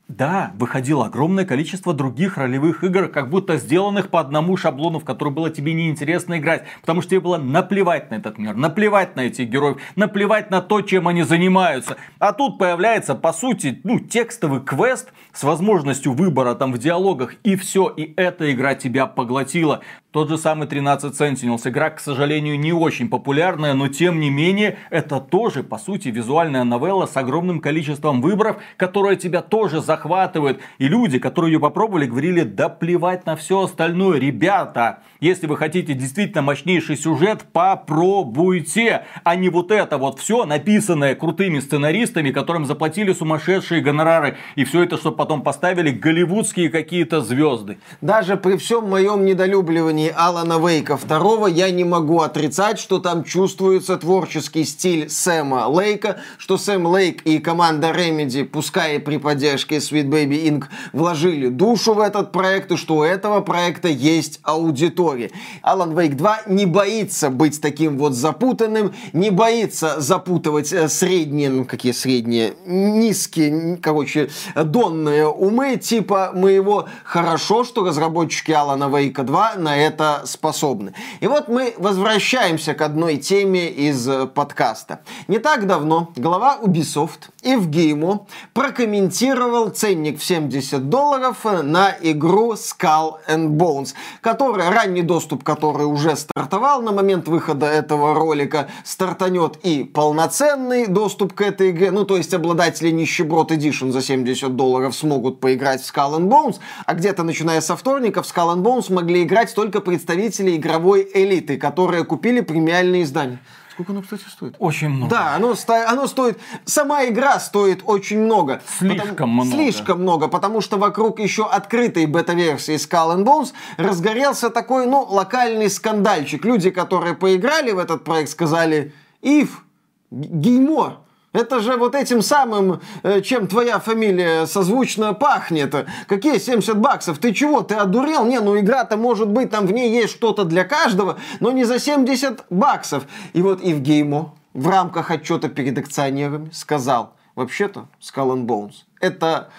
Да, 0.08 0.54
выходило 0.56 1.06
огромное 1.06 1.46
количество 1.46 1.93
других 1.93 2.38
ролевых 2.38 2.84
игр, 2.84 3.10
как 3.10 3.30
будто 3.30 3.58
сделанных 3.58 4.10
по 4.10 4.20
одному 4.22 4.58
шаблону, 4.58 5.00
в 5.00 5.06
который 5.06 5.32
было 5.32 5.52
тебе 5.52 5.74
неинтересно 5.74 6.39
играть, 6.39 6.63
потому 6.82 7.02
что 7.02 7.12
тебе 7.12 7.20
было 7.20 7.38
наплевать 7.38 8.10
на 8.10 8.15
этот 8.15 8.39
мир, 8.39 8.56
наплевать 8.56 9.15
на 9.15 9.22
этих 9.22 9.50
героев, 9.50 9.78
наплевать 9.96 10.50
на 10.50 10.62
то, 10.62 10.82
чем 10.82 11.08
они 11.08 11.22
занимаются. 11.22 11.98
А 12.17 12.32
тут 12.32 12.58
появляется, 12.58 13.13
по 13.13 13.34
сути, 13.34 13.82
ну, 13.84 14.00
текстовый 14.00 14.62
квест 14.62 15.12
с 15.32 15.43
возможностью 15.43 16.13
выбора 16.13 16.56
там 16.56 16.72
в 16.74 16.80
диалогах, 16.80 17.36
и 17.43 17.56
все, 17.56 17.88
и 17.89 18.13
эта 18.15 18.52
игра 18.52 18.74
тебя 18.74 19.06
поглотила. 19.06 19.82
Тот 20.12 20.30
же 20.30 20.38
самый 20.38 20.70
13 20.70 21.20
Sentinels. 21.20 21.67
Игра, 21.67 21.89
к 21.89 22.00
сожалению, 22.00 22.58
не 22.58 22.72
очень 22.72 23.10
популярная, 23.10 23.74
но 23.74 23.89
тем 23.89 24.22
не 24.22 24.30
менее, 24.30 24.78
это 24.89 25.20
тоже, 25.20 25.63
по 25.63 25.78
сути, 25.78 26.08
визуальная 26.08 26.63
новелла 26.63 27.08
с 27.08 27.17
огромным 27.17 27.60
количеством 27.60 28.22
выборов, 28.22 28.56
которая 28.78 29.17
тебя 29.17 29.41
тоже 29.41 29.82
захватывает. 29.82 30.62
И 30.78 30.88
люди, 30.88 31.20
которые 31.20 31.52
ее 31.52 31.60
попробовали, 31.60 32.06
говорили, 32.06 32.43
да 32.43 32.70
плевать 32.70 33.26
на 33.26 33.36
все 33.36 33.63
остальное. 33.63 34.17
Ребята, 34.17 35.00
если 35.20 35.46
вы 35.46 35.58
хотите 35.58 35.93
действительно 35.93 36.41
мощнейший 36.41 36.96
сюжет, 36.96 37.43
попробуйте. 37.52 39.04
А 39.26 39.36
не 39.36 39.50
вот 39.50 39.72
это 39.72 39.98
вот 39.98 40.20
все, 40.20 40.46
написанное 40.46 41.15
крутыми 41.15 41.60
сценаристами, 41.60 42.32
которым 42.32 42.65
заплатили 42.65 43.12
сумасшедшие 43.12 43.82
гонорары. 43.82 44.38
И 44.56 44.63
все 44.63 44.84
это, 44.84 44.96
чтобы 44.96 45.17
потом 45.17 45.41
поставили 45.41 45.91
голливудские 45.91 46.70
какие-то 46.70 47.20
звезды. 47.20 47.78
Даже 48.00 48.38
при 48.38 48.56
всем 48.56 48.89
моем 48.89 49.26
недолюбливании 49.26 49.96
создании 49.97 50.13
Алана 50.15 50.60
Вейка 50.60 50.95
второго 50.95 51.47
я 51.47 51.71
не 51.71 51.83
могу 51.83 52.19
отрицать, 52.19 52.79
что 52.79 52.99
там 52.99 53.23
чувствуется 53.23 53.97
творческий 53.97 54.63
стиль 54.63 55.10
Сэма 55.10 55.67
Лейка, 55.67 56.17
что 56.38 56.57
Сэм 56.57 56.86
Лейк 56.86 57.23
и 57.23 57.39
команда 57.39 57.89
Remedy, 57.89 58.43
пускай 58.43 58.97
и 58.97 58.99
при 58.99 59.17
поддержке 59.17 59.77
Sweet 59.77 60.07
Baby 60.07 60.45
Inc., 60.47 60.65
вложили 60.93 61.47
душу 61.47 61.93
в 61.93 61.99
этот 61.99 62.31
проект, 62.31 62.71
и 62.71 62.77
что 62.77 62.97
у 62.97 63.03
этого 63.03 63.41
проекта 63.41 63.88
есть 63.88 64.39
аудитория. 64.43 65.31
Алан 65.63 65.97
Вейк 65.97 66.15
2 66.15 66.41
не 66.47 66.65
боится 66.65 67.29
быть 67.29 67.60
таким 67.60 67.97
вот 67.97 68.13
запутанным, 68.13 68.93
не 69.13 69.31
боится 69.31 69.99
запутывать 69.99 70.71
э, 70.73 70.89
средние, 70.89 71.49
ну 71.49 71.65
какие 71.65 71.91
средние, 71.93 72.53
низкие, 72.65 73.77
короче, 73.81 74.29
донные 74.55 75.27
умы, 75.27 75.77
типа 75.77 76.31
моего. 76.36 76.88
Хорошо, 77.03 77.63
что 77.63 77.83
разработчики 77.83 78.51
Алана 78.51 78.89
Вейка 78.95 79.23
2 79.23 79.55
на 79.57 79.77
это 79.77 79.87
это 79.88 80.21
способны. 80.26 80.93
И 81.19 81.28
вот 81.28 81.47
мы 81.47 81.73
возвращаемся 81.78 82.73
к 82.73 82.82
одной 82.82 83.17
теме 83.17 83.69
из 83.69 84.08
э, 84.08 84.28
подкаста. 84.28 85.00
Не 85.28 85.39
так 85.39 85.65
давно 85.65 86.12
глава 86.15 86.60
Ubisoft 86.62 87.30
Евгеймо 87.41 88.28
прокомментировал 88.54 89.69
ценник 89.69 90.19
в 90.19 90.26
70 90.26 90.89
долларов 90.89 91.45
на 91.63 91.95
игру 92.02 92.54
Skull 92.54 93.15
and 93.28 93.58
Bones, 93.58 93.93
которая, 94.21 94.71
ранний 94.71 95.04
доступ 95.04 95.43
который 95.43 95.86
уже 95.86 96.15
стартовал 96.15 96.82
на 96.82 96.91
момент 96.91 97.28
выхода 97.28 97.65
этого 97.65 98.13
ролика, 98.13 98.67
стартанет 98.84 99.58
и 99.63 99.84
полноценный 99.84 100.88
доступ 100.88 101.34
к 101.34 101.41
этой 101.41 101.71
игре, 101.71 101.91
ну 101.91 102.04
то 102.04 102.17
есть 102.17 102.34
обладатели 102.34 102.91
нищеброд 102.91 103.52
Edition 103.52 103.91
за 103.91 104.02
70 104.02 104.56
долларов 104.56 104.95
смогут 104.95 105.39
поиграть 105.39 105.82
в 105.82 105.95
Skull 105.95 106.17
and 106.19 106.28
Bones, 106.28 106.58
а 106.86 106.93
где-то 106.93 107.23
начиная 107.23 107.62
со 107.62 107.76
вторника 107.76 108.21
в 108.21 108.26
Skull 108.26 108.56
and 108.56 108.63
Bones 108.63 108.91
могли 108.91 109.23
играть 109.23 109.54
только 109.56 109.76
представители 109.81 110.55
игровой 110.55 111.07
элиты, 111.13 111.57
которые 111.57 112.03
купили 112.03 112.41
премиальные 112.41 113.03
издания. 113.03 113.39
Сколько 113.71 113.91
оно, 113.91 114.01
кстати, 114.01 114.23
стоит? 114.27 114.55
Очень 114.57 114.89
много. 114.89 115.11
Да, 115.11 115.35
оно, 115.35 115.55
оно 115.87 116.07
стоит... 116.07 116.39
Сама 116.65 117.05
игра 117.05 117.39
стоит 117.39 117.81
очень 117.85 118.19
много. 118.19 118.59
Слишком 118.79 119.09
потому, 119.09 119.33
много. 119.33 119.51
Слишком 119.51 120.01
много, 120.01 120.27
потому 120.27 120.61
что 120.61 120.77
вокруг 120.77 121.19
еще 121.19 121.47
открытой 121.47 122.07
бета-версии 122.07 122.73
Skull 122.73 123.15
and 123.15 123.23
Bones 123.23 123.53
разгорелся 123.77 124.49
такой, 124.49 124.87
ну, 124.87 125.03
локальный 125.03 125.69
скандальчик. 125.69 126.43
Люди, 126.43 126.71
которые 126.71 127.13
поиграли 127.13 127.71
в 127.71 127.77
этот 127.77 128.03
проект, 128.03 128.31
сказали, 128.31 128.93
Ив, 129.21 129.63
геймо, 130.09 131.05
это 131.38 131.60
же 131.60 131.78
вот 131.78 131.93
этим 131.93 132.21
самым, 132.21 132.82
э, 133.04 133.21
чем 133.21 133.47
твоя 133.47 133.80
фамилия 133.80 134.47
созвучно 134.47 135.13
пахнет. 135.13 135.73
Какие 136.08 136.39
70 136.39 136.78
баксов? 136.80 137.19
Ты 137.19 137.32
чего? 137.32 137.62
Ты 137.62 137.76
одурел? 137.76 138.26
Не, 138.26 138.39
ну 138.39 138.60
игра-то 138.60 138.97
может 138.97 139.30
быть, 139.30 139.52
там 139.52 139.67
в 139.67 139.71
ней 139.71 139.91
есть 139.91 140.13
что-то 140.13 140.45
для 140.45 140.63
каждого, 140.63 141.17
но 141.39 141.52
не 141.52 141.63
за 141.63 141.80
70 141.80 142.45
баксов. 142.50 143.04
И 143.34 143.41
вот 143.41 143.63
Евгеймо 143.63 144.34
в 144.54 144.67
рамках 144.67 145.12
отчета 145.12 145.50
перед 145.50 145.78
акционерами 145.78 146.50
сказал, 146.52 147.13
вообще-то 147.36 147.88
Skull 148.02 148.34
and 148.34 148.45
Bones. 148.45 148.73
Это 149.00 149.50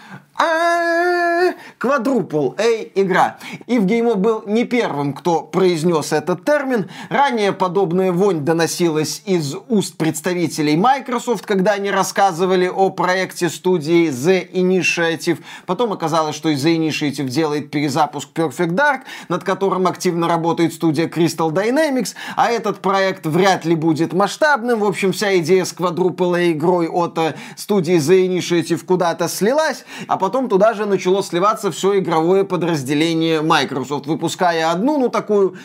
квадрупл 1.79 2.55
A 2.59 2.83
игра. 2.95 3.39
И 3.67 3.79
в 3.79 3.87
Геймо 3.87 4.15
был 4.17 4.43
не 4.47 4.65
первым, 4.65 5.15
кто 5.15 5.43
произнес 5.43 6.13
этот 6.13 6.45
термин. 6.45 6.91
Ранее 7.09 7.53
подобная 7.53 8.13
вонь 8.13 8.41
доносилась 8.41 9.23
из 9.25 9.55
уст 9.69 9.97
представителей 9.97 10.77
Microsoft, 10.77 11.47
когда 11.47 11.73
они 11.73 11.91
рассказывали 11.91 12.67
о 12.67 12.91
проекте 12.91 13.49
студии 13.49 14.09
The 14.11 14.51
Initiative. 14.53 15.39
Потом 15.67 15.93
оказалось, 15.93 16.35
что 16.35 16.51
The 16.51 16.77
Initiative 16.77 17.29
делает 17.29 17.71
перезапуск 17.71 18.29
Perfect 18.35 18.75
Dark, 18.75 19.01
над 19.29 19.45
которым 19.45 19.87
активно 19.87 20.29
работает 20.29 20.75
студия 20.75 21.09
Crystal 21.09 21.51
Dynamics, 21.51 22.15
а 22.37 22.51
этот 22.51 22.81
проект 22.81 23.27
вряд 23.27 23.65
ли 23.65 23.75
будет 23.75 24.13
масштабным. 24.13 24.81
В 24.81 24.85
общем, 24.85 25.13
вся 25.13 25.39
идея 25.39 25.65
с 25.65 25.73
квадрупл 25.73 26.35
A 26.35 26.51
игрой 26.51 26.89
от 26.89 27.19
э, 27.19 27.35
студии 27.57 27.97
The 27.97 28.27
Initiative 28.27 28.85
куда-то 28.85 29.29
слилась, 29.29 29.85
а 30.09 30.17
потом 30.17 30.49
туда 30.49 30.75
же 30.75 30.87
начало 30.87 31.23
сливаться 31.23 31.68
все 31.71 31.99
игровое 31.99 32.45
подразделение 32.45 33.43
Microsoft, 33.43 34.07
выпуская 34.07 34.71
одну, 34.71 34.99
ну, 34.99 35.09
такую 35.09 35.57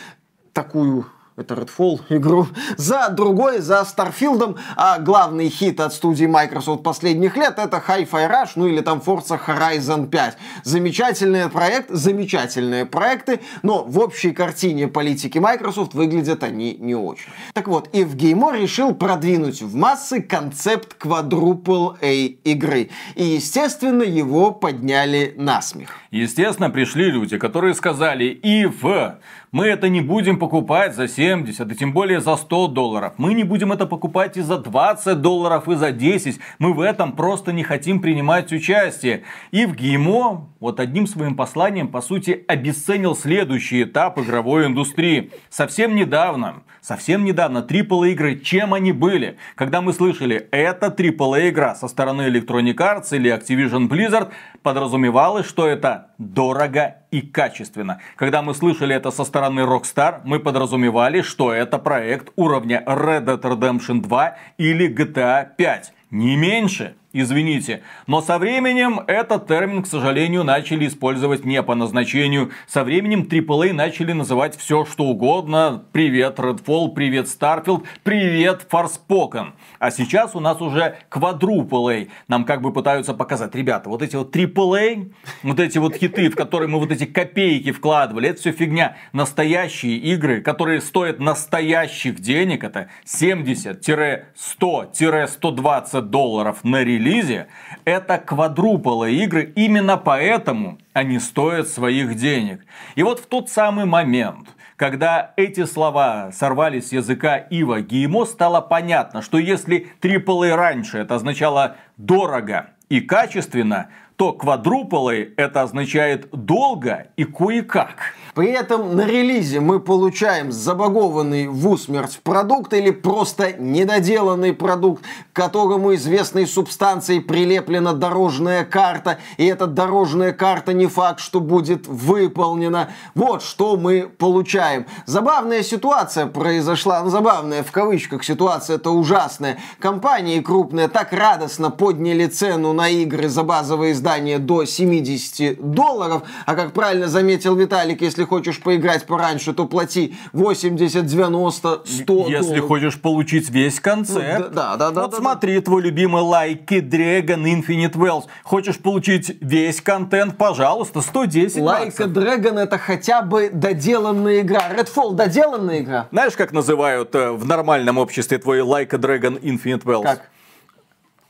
такую 0.52 1.06
это 1.36 1.54
Redfall 1.54 2.00
игру, 2.10 2.46
за 2.76 3.08
другой, 3.08 3.58
за 3.58 3.80
Starfield, 3.80 4.56
а 4.76 4.98
главный 4.98 5.48
хит 5.48 5.80
от 5.80 5.92
студии 5.92 6.26
Microsoft 6.26 6.82
последних 6.82 7.36
лет 7.36 7.58
это 7.58 7.82
Hi-Fi 7.86 8.30
Rush, 8.30 8.50
ну 8.54 8.68
или 8.68 8.80
там 8.80 9.02
Forza 9.04 9.40
Horizon 9.44 10.06
5. 10.08 10.38
Замечательный 10.62 11.48
проект, 11.48 11.90
замечательные 11.90 12.86
проекты, 12.86 13.40
но 13.62 13.84
в 13.84 13.98
общей 13.98 14.30
картине 14.30 14.86
политики 14.86 15.38
Microsoft 15.38 15.94
выглядят 15.94 16.44
они 16.44 16.76
не 16.78 16.94
очень. 16.94 17.30
Так 17.52 17.66
вот, 17.66 17.88
и 17.92 18.04
в 18.04 18.14
Геймо 18.14 18.52
решил 18.52 18.94
продвинуть 18.94 19.60
в 19.60 19.74
массы 19.74 20.22
концепт 20.22 20.96
Quadruple 21.00 21.96
A 22.00 22.12
игры. 22.48 22.90
И, 23.16 23.24
естественно, 23.24 24.02
его 24.02 24.52
подняли 24.52 25.34
на 25.36 25.60
смех. 25.62 25.90
Естественно, 26.12 26.70
пришли 26.70 27.10
люди, 27.10 27.38
которые 27.38 27.74
сказали, 27.74 28.26
и 28.26 28.66
в 28.66 29.18
мы 29.54 29.66
это 29.66 29.88
не 29.88 30.00
будем 30.00 30.40
покупать 30.40 30.96
за 30.96 31.06
70, 31.06 31.70
и 31.70 31.76
тем 31.76 31.92
более 31.92 32.20
за 32.20 32.34
100 32.34 32.66
долларов. 32.66 33.12
Мы 33.18 33.34
не 33.34 33.44
будем 33.44 33.70
это 33.70 33.86
покупать 33.86 34.36
и 34.36 34.40
за 34.40 34.58
20 34.58 35.20
долларов, 35.20 35.68
и 35.68 35.76
за 35.76 35.92
10. 35.92 36.40
Мы 36.58 36.72
в 36.72 36.80
этом 36.80 37.12
просто 37.12 37.52
не 37.52 37.62
хотим 37.62 38.00
принимать 38.00 38.52
участие. 38.52 39.22
И 39.52 39.64
в 39.64 39.76
ГИМО 39.76 40.48
вот 40.58 40.80
одним 40.80 41.06
своим 41.06 41.36
посланием, 41.36 41.86
по 41.86 42.00
сути, 42.00 42.44
обесценил 42.48 43.14
следующий 43.14 43.84
этап 43.84 44.18
игровой 44.18 44.66
индустрии. 44.66 45.30
Совсем 45.50 45.94
недавно, 45.94 46.64
совсем 46.80 47.24
недавно 47.24 47.58
AAA 47.58 48.10
игры, 48.10 48.40
чем 48.40 48.74
они 48.74 48.90
были? 48.90 49.36
Когда 49.54 49.80
мы 49.82 49.92
слышали, 49.92 50.48
это 50.50 50.88
AAA 50.88 51.50
игра 51.50 51.76
со 51.76 51.86
стороны 51.86 52.22
Electronic 52.22 52.74
Arts 52.74 53.14
или 53.14 53.32
Activision 53.32 53.88
Blizzard, 53.88 54.30
подразумевалось, 54.64 55.46
что 55.46 55.68
это 55.68 56.13
дорого 56.18 56.96
и 57.10 57.20
качественно. 57.20 58.00
Когда 58.16 58.42
мы 58.42 58.54
слышали 58.54 58.94
это 58.94 59.10
со 59.10 59.24
стороны 59.24 59.60
Rockstar, 59.60 60.20
мы 60.24 60.40
подразумевали, 60.40 61.22
что 61.22 61.52
это 61.52 61.78
проект 61.78 62.32
уровня 62.36 62.82
Red 62.86 63.24
Dead 63.24 63.40
Redemption 63.40 64.00
2 64.00 64.36
или 64.58 64.88
GTA 64.88 65.48
5. 65.56 65.92
Не 66.10 66.36
меньше. 66.36 66.94
Извините. 67.16 67.82
Но 68.08 68.20
со 68.20 68.38
временем 68.38 68.98
этот 69.06 69.46
термин, 69.46 69.84
к 69.84 69.86
сожалению, 69.86 70.42
начали 70.42 70.88
использовать 70.88 71.44
не 71.44 71.62
по 71.62 71.76
назначению. 71.76 72.50
Со 72.66 72.82
временем 72.82 73.22
AAA 73.22 73.72
начали 73.72 74.10
называть 74.10 74.58
все, 74.58 74.84
что 74.84 75.04
угодно. 75.04 75.84
Привет 75.92 76.40
Redfall, 76.40 76.92
привет 76.92 77.26
Starfield, 77.26 77.84
привет 78.02 78.66
Forspoken. 78.68 79.52
А 79.78 79.92
сейчас 79.92 80.34
у 80.34 80.40
нас 80.40 80.60
уже 80.60 80.96
квадрупл 81.08 81.88
Нам 82.26 82.44
как 82.44 82.62
бы 82.62 82.72
пытаются 82.72 83.14
показать, 83.14 83.54
ребята, 83.54 83.90
вот 83.90 84.02
эти 84.02 84.16
вот 84.16 84.34
AAA, 84.34 85.12
вот 85.44 85.60
эти 85.60 85.78
вот 85.78 85.94
хиты, 85.94 86.28
в 86.28 86.34
которые 86.34 86.68
мы 86.68 86.80
вот 86.80 86.90
эти 86.90 87.04
копейки 87.04 87.70
вкладывали, 87.70 88.30
это 88.30 88.40
все 88.40 88.50
фигня. 88.50 88.96
Настоящие 89.12 89.98
игры, 89.98 90.40
которые 90.40 90.80
стоят 90.80 91.20
настоящих 91.20 92.18
денег, 92.18 92.64
это 92.64 92.88
70-100-120 93.06 96.00
долларов 96.00 96.64
на 96.64 96.82
релиз 96.82 97.03
релизе, 97.04 97.48
это 97.84 98.18
квадруполы 98.18 99.12
игры, 99.12 99.52
именно 99.54 99.96
поэтому 99.96 100.78
они 100.92 101.18
стоят 101.18 101.68
своих 101.68 102.16
денег. 102.16 102.64
И 102.94 103.02
вот 103.02 103.20
в 103.20 103.26
тот 103.26 103.50
самый 103.50 103.84
момент, 103.84 104.48
когда 104.76 105.32
эти 105.36 105.64
слова 105.64 106.30
сорвались 106.32 106.88
с 106.88 106.92
языка 106.92 107.36
Ива 107.36 107.80
Геймо, 107.80 108.24
стало 108.24 108.60
понятно, 108.60 109.22
что 109.22 109.38
если 109.38 109.92
AAA 110.00 110.54
раньше 110.54 110.98
это 110.98 111.14
означало 111.14 111.76
дорого 111.96 112.70
и 112.88 113.00
качественно, 113.00 113.88
то 114.16 114.32
квадруполы 114.32 115.34
это 115.36 115.62
означает 115.62 116.28
долго 116.30 117.08
и 117.16 117.24
кое-как. 117.24 118.14
При 118.34 118.48
этом 118.48 118.96
на 118.96 119.06
релизе 119.06 119.60
мы 119.60 119.78
получаем 119.78 120.50
забагованный 120.50 121.46
в 121.46 121.68
усмерть 121.68 122.18
продукт 122.24 122.74
или 122.74 122.90
просто 122.90 123.52
недоделанный 123.52 124.52
продукт, 124.52 125.04
к 125.32 125.36
которому 125.36 125.94
известной 125.94 126.48
субстанцией 126.48 127.20
прилеплена 127.20 127.92
дорожная 127.92 128.64
карта, 128.64 129.18
и 129.36 129.46
эта 129.46 129.68
дорожная 129.68 130.32
карта 130.32 130.72
не 130.72 130.88
факт, 130.88 131.20
что 131.20 131.38
будет 131.38 131.86
выполнена. 131.86 132.90
Вот 133.14 133.42
что 133.42 133.76
мы 133.76 134.10
получаем. 134.18 134.86
Забавная 135.06 135.62
ситуация 135.62 136.26
произошла, 136.26 137.02
ну, 137.02 137.10
забавная 137.10 137.62
в 137.62 137.70
кавычках 137.70 138.24
ситуация, 138.24 138.76
это 138.76 138.90
ужасная. 138.90 139.58
Компании 139.78 140.40
крупные 140.40 140.88
так 140.88 141.12
радостно 141.12 141.70
подняли 141.70 142.26
цену 142.26 142.72
на 142.72 142.88
игры 142.88 143.28
за 143.28 143.44
базовые 143.44 143.92
издания 143.92 144.40
до 144.40 144.64
70 144.64 145.70
долларов, 145.72 146.22
а 146.46 146.56
как 146.56 146.72
правильно 146.72 147.06
заметил 147.06 147.54
Виталик, 147.54 148.02
если 148.02 148.23
если 148.24 148.26
хочешь 148.26 148.60
поиграть 148.60 149.06
пораньше, 149.06 149.52
то 149.52 149.66
плати 149.66 150.14
80, 150.32 151.06
90, 151.06 151.82
100 151.84 152.26
Если 152.28 152.42
долларов. 152.42 152.66
хочешь 152.66 153.00
получить 153.00 153.50
весь 153.50 153.80
концепт. 153.80 154.48
Ну, 154.48 154.54
да, 154.54 154.76
да, 154.76 154.90
да. 154.90 155.02
Вот 155.02 155.10
да, 155.10 155.16
смотри, 155.16 155.56
да. 155.56 155.62
твой 155.62 155.82
любимый 155.82 156.22
Like 156.22 156.66
Dragon 156.66 157.44
Infinite 157.44 157.92
Wells. 157.92 158.24
Хочешь 158.42 158.78
получить 158.78 159.36
весь 159.40 159.80
контент, 159.80 160.36
пожалуйста, 160.36 161.00
110 161.00 161.56
Like 161.56 161.84
баксов. 161.84 162.10
Dragon 162.12 162.58
это 162.58 162.78
хотя 162.78 163.22
бы 163.22 163.50
доделанная 163.52 164.40
игра. 164.40 164.70
Redfall 164.72 165.14
доделанная 165.14 165.80
игра. 165.80 166.08
Знаешь, 166.10 166.34
как 166.34 166.52
называют 166.52 167.14
э, 167.14 167.30
в 167.32 167.46
нормальном 167.46 167.98
обществе 167.98 168.38
твой 168.38 168.60
Like 168.60 168.90
Dragon 168.90 169.40
Infinite 169.40 169.84
Wells? 169.84 170.02
Как? 170.02 170.30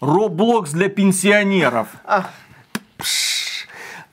Роблокс 0.00 0.70
для 0.70 0.88
пенсионеров. 0.88 1.88
А. 2.04 2.30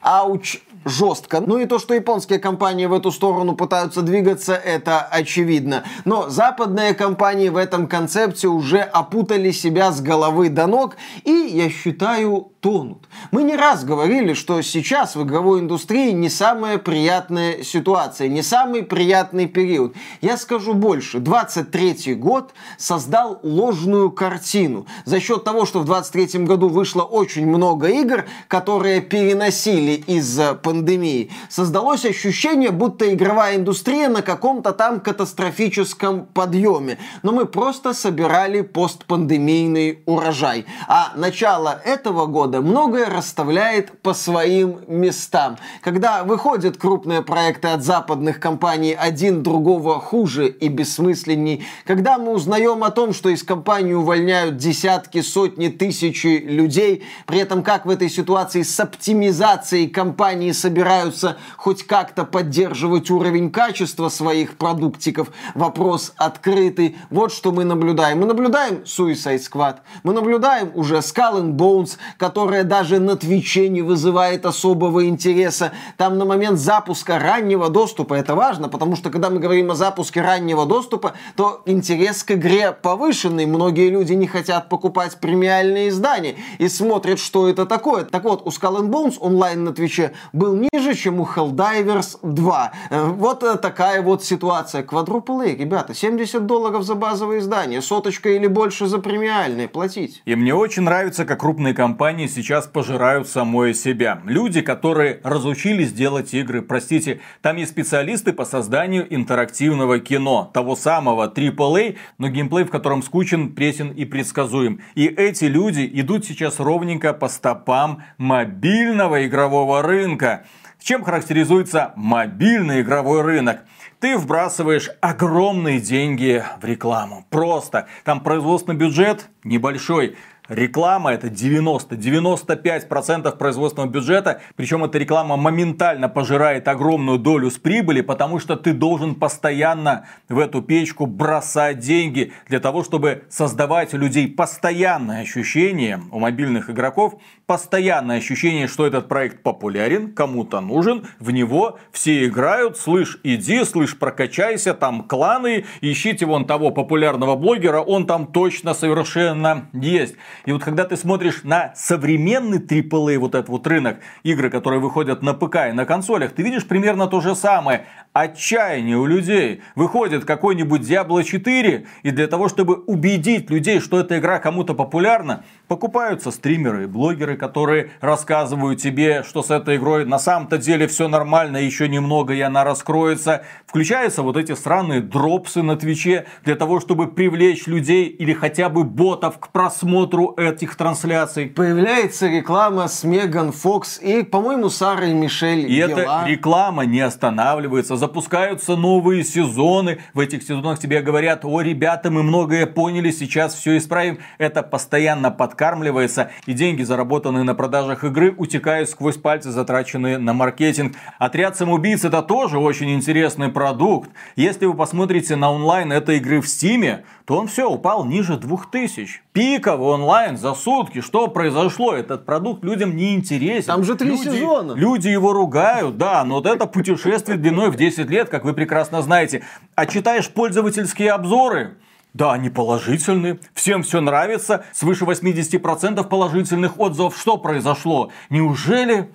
Ауч 0.02 0.58
жестко. 0.86 1.41
Ну 1.41 1.58
и 1.58 1.65
то, 1.65 1.80
что 1.80 1.94
японские 1.94 2.39
компании 2.39 2.86
в 2.86 2.94
эту 2.94 3.12
сторону 3.12 3.56
пытаются 3.56 4.02
двигаться, 4.02 4.56
это 4.56 5.02
очевидно. 5.02 5.84
Но 6.06 6.30
западные 6.30 6.94
компании 6.94 7.50
в 7.50 7.58
этом 7.58 7.88
концепте 7.88 8.48
уже 8.48 8.80
опутали 8.80 9.52
себя 9.52 9.91
с 9.91 10.02
головы 10.02 10.50
до 10.50 10.67
ног 10.67 10.98
и, 11.24 11.32
я 11.32 11.70
считаю, 11.70 12.52
тонут. 12.62 13.08
Мы 13.32 13.44
не 13.44 13.56
раз 13.56 13.84
говорили, 13.84 14.34
что 14.34 14.62
сейчас 14.62 15.15
в 15.15 15.24
игровой 15.24 15.60
индустрии 15.60 16.12
не 16.12 16.30
самая 16.30 16.78
приятная 16.78 17.63
ситуация, 17.63 18.28
не 18.28 18.44
самый 18.44 18.84
приятный 18.84 19.48
период. 19.48 19.96
Я 20.22 20.38
скажу 20.38 20.74
больше. 20.74 21.20
23 21.20 22.15
год 22.15 22.54
создал 22.78 23.39
ложную 23.44 24.12
картину. 24.12 24.86
За 25.06 25.20
счет 25.20 25.44
того, 25.44 25.65
что 25.65 25.80
в 25.80 25.86
23 25.86 26.44
году 26.46 26.70
вышло 26.70 27.02
очень 27.02 27.48
много 27.48 27.88
игр, 27.88 28.26
которые 28.48 29.02
переносили 29.02 29.94
из-за 29.94 30.54
пандемии, 30.72 31.30
создалось 31.50 32.06
ощущение, 32.06 32.72
будто 32.72 33.14
игровая 33.14 33.58
индустрия 33.58 34.08
на 34.08 34.22
каком-то 34.22 34.72
там 34.72 35.02
катастрофическом 35.02 36.26
подъеме. 36.34 36.98
Но 37.24 37.34
мы 37.34 37.46
просто 37.46 37.94
собирали 37.94 38.62
постпандемийный 38.62 40.00
урожай. 40.06 40.66
А 40.88 41.12
начало 41.16 41.82
этого 41.84 42.26
года 42.26 42.62
многое 42.62 43.10
расставляет 43.10 44.02
по 44.02 44.14
своим 44.14 44.80
местам. 44.88 45.58
Когда 45.82 46.24
выходят 46.24 46.78
крупные 46.78 47.22
проекты 47.22 47.68
от 47.68 47.84
западных 47.84 48.40
компаний, 48.40 48.96
один 48.98 49.44
другого 49.44 50.00
хуже 50.00 50.48
и 50.48 50.70
бессмысленней, 50.70 51.66
когда 51.86 52.18
мы 52.18 52.32
узнаем 52.32 52.84
о 52.84 52.92
том, 52.92 53.14
что 53.14 53.30
из 53.30 53.44
компании 53.44 53.94
увольняют 53.94 54.56
десятки, 54.56 55.22
сотни, 55.22 55.68
тысячи 55.68 56.42
людей, 56.46 57.04
при 57.26 57.40
этом 57.40 57.62
как 57.62 57.86
в 57.86 57.90
этой 57.90 58.10
ситуации 58.10 58.62
с 58.62 58.80
оптимизацией 58.80 59.90
компании 59.90 60.54
собираются 60.62 61.38
хоть 61.58 61.84
как-то 61.84 62.24
поддерживать 62.24 63.10
уровень 63.10 63.52
качества 63.52 64.10
своих 64.10 64.58
продуктиков. 64.58 65.32
Вопрос 65.56 66.13
открытый. 66.17 66.97
Вот 67.10 67.34
что 67.34 67.52
мы 67.52 67.63
наблюдаем. 67.63 68.19
Мы 68.19 68.28
наблюдаем 68.28 68.84
Suicide 68.86 69.39
Squad. 69.39 69.78
Мы 70.04 70.13
наблюдаем 70.13 70.71
уже 70.76 70.97
Skull 70.97 71.41
and 71.41 71.54
Bones, 71.54 71.97
которая 72.17 72.63
даже 72.63 73.00
на 73.00 73.15
Твиче 73.15 73.69
не 73.69 73.82
вызывает 73.82 74.45
особого 74.45 75.08
интереса. 75.08 75.71
Там 75.97 76.17
на 76.17 76.26
момент 76.26 76.60
запуска 76.60 77.17
раннего 77.17 77.69
доступа, 77.69 78.13
это 78.13 78.36
важно, 78.36 78.69
потому 78.69 78.95
что 78.95 79.10
когда 79.10 79.30
мы 79.32 79.39
говорим 79.39 79.71
о 79.71 79.76
запуске 79.76 80.21
раннего 80.21 80.65
доступа, 80.67 81.13
то 81.36 81.63
интерес 81.65 82.24
к 82.24 82.32
игре 82.32 82.71
повышенный. 82.71 83.47
Многие 83.47 83.89
люди 83.89 84.13
не 84.13 84.28
хотят 84.28 84.69
покупать 84.69 85.17
премиальные 85.17 85.89
издания 85.89 86.36
и 86.60 86.67
смотрят, 86.67 87.19
что 87.19 87.47
это 87.47 87.65
такое. 87.65 88.04
Так 88.04 88.24
вот, 88.26 88.43
у 88.45 88.50
Skull 88.50 88.82
and 88.82 88.89
Bones 88.89 89.15
онлайн 89.19 89.63
на 89.63 89.74
Твиче 89.74 90.12
был 90.34 90.51
ниже, 90.56 90.96
чем 90.96 91.20
у 91.20 91.26
Helldivers 91.26 92.18
2. 92.24 92.72
Э, 92.90 93.04
вот 93.06 93.44
э, 93.44 93.58
такая 93.58 94.02
вот 94.02 94.24
ситуация. 94.24 94.82
A, 94.82 95.46
ребята, 95.56 95.94
70 95.94 96.46
долларов 96.46 96.84
за 96.84 96.96
базовое 96.96 97.40
издание, 97.40 97.82
соточка 97.82 98.30
или 98.30 98.48
больше 98.48 98.88
за 98.88 99.00
премиальные 99.00 99.68
платить. 99.68 100.22
И 100.26 100.36
мне 100.36 100.54
очень 100.54 100.84
нравится, 100.84 101.26
как 101.26 101.40
крупные 101.42 101.74
компании 101.74 102.28
сейчас 102.28 102.68
пожирают 102.68 103.28
самое 103.28 103.74
себя. 103.74 104.22
Люди, 104.26 104.62
которые 104.62 105.20
разучились 105.24 105.92
делать 105.92 106.34
игры, 106.34 106.62
простите, 106.62 107.20
там 107.42 107.58
есть 107.58 107.72
специалисты 107.72 108.34
по 108.34 108.46
созданию 108.46 109.06
интерактивного 109.14 110.00
кино, 110.00 110.50
того 110.54 110.76
самого 110.76 111.28
AAA, 111.28 111.98
но 112.18 112.30
геймплей 112.30 112.66
в 112.66 112.70
котором 112.70 113.04
скучен, 113.04 113.54
пресен 113.54 113.90
и 113.90 114.06
предсказуем. 114.06 114.82
И 114.96 115.06
эти 115.08 115.46
люди 115.46 115.90
идут 115.94 116.26
сейчас 116.26 116.60
ровненько 116.60 117.14
по 117.14 117.28
стопам 117.28 118.04
мобильного 118.18 119.26
игрового 119.26 119.82
рынка. 119.82 120.41
Чем 120.82 121.04
характеризуется 121.04 121.94
мобильный 121.96 122.82
игровой 122.82 123.22
рынок? 123.22 123.62
Ты 124.00 124.17
вбрасываешь 124.17 124.89
огромные 125.00 125.80
деньги 125.80 126.44
в 126.60 126.65
рекламу. 126.65 127.24
Просто. 127.30 127.86
Там 128.04 128.22
производственный 128.22 128.76
бюджет 128.76 129.30
небольшой. 129.44 130.17
Реклама 130.50 131.13
это 131.13 131.28
90-95% 131.28 133.38
производственного 133.38 133.89
бюджета, 133.89 134.41
причем 134.58 134.84
эта 134.84 134.98
реклама 134.98 135.38
моментально 135.38 136.10
пожирает 136.10 136.67
огромную 136.67 137.20
долю 137.20 137.52
с 137.52 137.58
прибыли, 137.58 138.02
потому 138.02 138.39
что 138.39 138.58
ты 138.58 138.74
должен 138.74 139.15
постоянно 139.15 140.08
в 140.28 140.38
эту 140.39 140.62
печку 140.62 141.06
бросать 141.06 141.80
деньги 141.80 142.34
для 142.50 142.60
того, 142.60 142.84
чтобы 142.84 143.24
создавать 143.30 143.94
у 143.94 143.98
людей 143.98 144.28
постоянное 144.28 145.22
ощущение, 145.22 146.02
у 146.12 146.20
мобильных 146.20 146.70
игроков, 146.70 147.13
постоянное 147.52 148.20
ощущение, 148.20 148.66
что 148.66 148.88
этот 148.88 149.10
проект 149.10 149.44
популярен, 149.44 150.14
кому-то 150.14 150.62
нужен, 150.62 151.06
в 151.20 151.32
него 151.32 151.78
все 151.92 152.26
играют, 152.26 152.78
слышь, 152.78 153.20
иди, 153.24 153.66
слышь, 153.66 154.00
прокачайся, 154.00 154.74
там 154.74 155.04
кланы, 155.04 155.66
ищите 155.82 156.26
вон 156.26 156.46
того 156.46 156.72
популярного 156.72 157.36
блогера, 157.36 157.82
он 157.82 158.08
там 158.08 158.28
точно 158.28 158.74
совершенно 158.74 159.68
есть. 159.74 160.16
И 160.46 160.54
вот 160.54 160.64
когда 160.64 160.86
ты 160.86 160.96
смотришь 160.96 161.44
на 161.44 161.74
современный 161.76 162.60
AAA, 162.60 163.18
вот 163.18 163.36
этот 163.36 163.50
вот 163.50 163.68
рынок, 163.68 163.98
игры, 164.24 164.50
которые 164.50 164.80
выходят 164.80 165.22
на 165.22 165.34
ПК 165.34 165.68
и 165.68 165.74
на 165.74 165.84
консолях, 165.84 166.32
ты 166.32 166.44
видишь 166.44 166.66
примерно 166.66 167.08
то 167.08 167.20
же 167.20 167.36
самое. 167.36 167.86
Отчаяние 168.14 168.98
у 168.98 169.06
людей. 169.06 169.62
Выходит 169.76 170.24
какой-нибудь 170.24 170.90
Diablo 170.90 171.22
4, 171.22 171.86
и 172.04 172.12
для 172.12 172.28
того, 172.28 172.48
чтобы 172.48 172.76
убедить 172.76 173.50
людей, 173.50 173.82
что 173.82 174.00
эта 174.00 174.20
игра 174.20 174.40
кому-то 174.40 174.74
популярна, 174.74 175.44
покупаются 175.68 176.32
стримеры 176.32 176.84
и 176.84 176.88
блогеры, 176.88 177.41
которые 177.42 177.90
рассказывают 178.02 178.80
тебе, 178.80 179.24
что 179.24 179.42
с 179.42 179.50
этой 179.50 179.78
игрой 179.78 180.06
на 180.06 180.20
самом-то 180.20 180.60
деле 180.60 180.86
все 180.86 181.08
нормально, 181.08 181.58
еще 181.58 181.90
немного 181.90 182.36
и 182.36 182.40
она 182.40 182.64
раскроется. 182.64 183.42
Включаются 183.66 184.22
вот 184.22 184.38
эти 184.38 184.54
странные 184.54 185.02
дропсы 185.02 185.64
на 185.64 185.76
Твиче 185.76 186.28
для 186.44 186.56
того, 186.56 186.80
чтобы 186.80 187.08
привлечь 187.08 187.66
людей 187.66 188.06
или 188.06 188.34
хотя 188.34 188.70
бы 188.70 188.84
ботов 188.84 189.40
к 189.40 189.48
просмотру 189.48 190.36
этих 190.38 190.76
трансляций. 190.76 191.48
Появляется 191.48 192.28
реклама 192.28 192.88
с 192.88 193.04
Меган 193.04 193.52
Фокс 193.52 194.00
и, 194.00 194.22
по-моему, 194.22 194.70
Сарой 194.70 195.12
Мишель. 195.14 195.66
И 195.68 195.78
эта 195.78 196.26
реклама 196.28 196.86
не 196.86 197.02
останавливается. 197.02 197.96
Запускаются 197.96 198.76
новые 198.76 199.24
сезоны. 199.24 199.98
В 200.14 200.20
этих 200.20 200.44
сезонах 200.44 200.78
тебе 200.78 201.02
говорят, 201.02 201.44
о, 201.44 201.62
ребята, 201.62 202.12
мы 202.12 202.22
многое 202.22 202.68
поняли, 202.68 203.10
сейчас 203.10 203.56
все 203.56 203.78
исправим. 203.78 204.20
Это 204.38 204.62
постоянно 204.62 205.32
подкармливается. 205.32 206.30
И 206.46 206.54
деньги, 206.54 206.84
заработанные 207.32 207.44
на 207.44 207.56
продажах 207.56 208.04
игры, 208.04 208.34
утекают 208.38 208.89
сквозь 208.89 209.17
пальцы, 209.17 209.52
затраченные 209.52 210.17
на 210.17 210.34
маркетинг. 210.34 210.96
Отряд 211.20 211.58
самоубийц 211.58 212.06
это 212.06 212.22
тоже 212.22 212.58
очень 212.58 212.94
интересный 212.94 213.50
продукт. 213.50 214.10
Если 214.36 214.65
вы 214.65 214.74
посмотрите 214.74 215.36
на 215.36 215.52
онлайн 215.52 215.91
этой 215.91 216.17
игры 216.17 216.41
в 216.41 216.48
Стиме, 216.48 217.04
то 217.26 217.38
он 217.38 217.48
все 217.48 217.70
упал 217.70 218.06
ниже 218.06 218.38
2000. 218.38 219.22
Пиковый 219.34 219.94
онлайн 219.94 220.38
за 220.38 220.54
сутки. 220.54 221.02
Что 221.02 221.28
произошло? 221.28 221.94
Этот 221.94 222.26
продукт 222.26 222.63
людям 222.63 222.96
не 222.96 223.15
интересен. 223.15 223.67
Там 223.67 223.84
же 223.84 223.96
три 223.96 224.10
люди, 224.10 224.24
сезона. 224.24 224.74
Люди 224.74 225.08
его 225.08 225.34
ругают, 225.34 225.98
да, 225.98 226.24
но 226.26 226.36
вот 226.36 226.46
это 226.46 226.65
путешествие 226.65 227.38
длиной 227.38 227.70
в 227.70 227.76
10 227.76 228.10
лет, 228.10 228.30
как 228.30 228.44
вы 228.44 228.54
прекрасно 228.54 229.02
знаете. 229.02 229.44
А 229.76 229.86
читаешь 229.86 230.30
пользовательские 230.30 231.12
обзоры, 231.12 231.78
да, 232.13 232.34
они 232.34 232.50
положительны, 232.50 233.39
всем 233.54 233.84
все 233.84 234.02
нравится, 234.02 234.65
свыше 234.74 235.06
80% 235.06 236.04
положительных 236.08 236.80
отзывов. 236.80 237.17
Что 237.17 237.38
произошло? 237.38 238.12
Неужели 238.30 239.10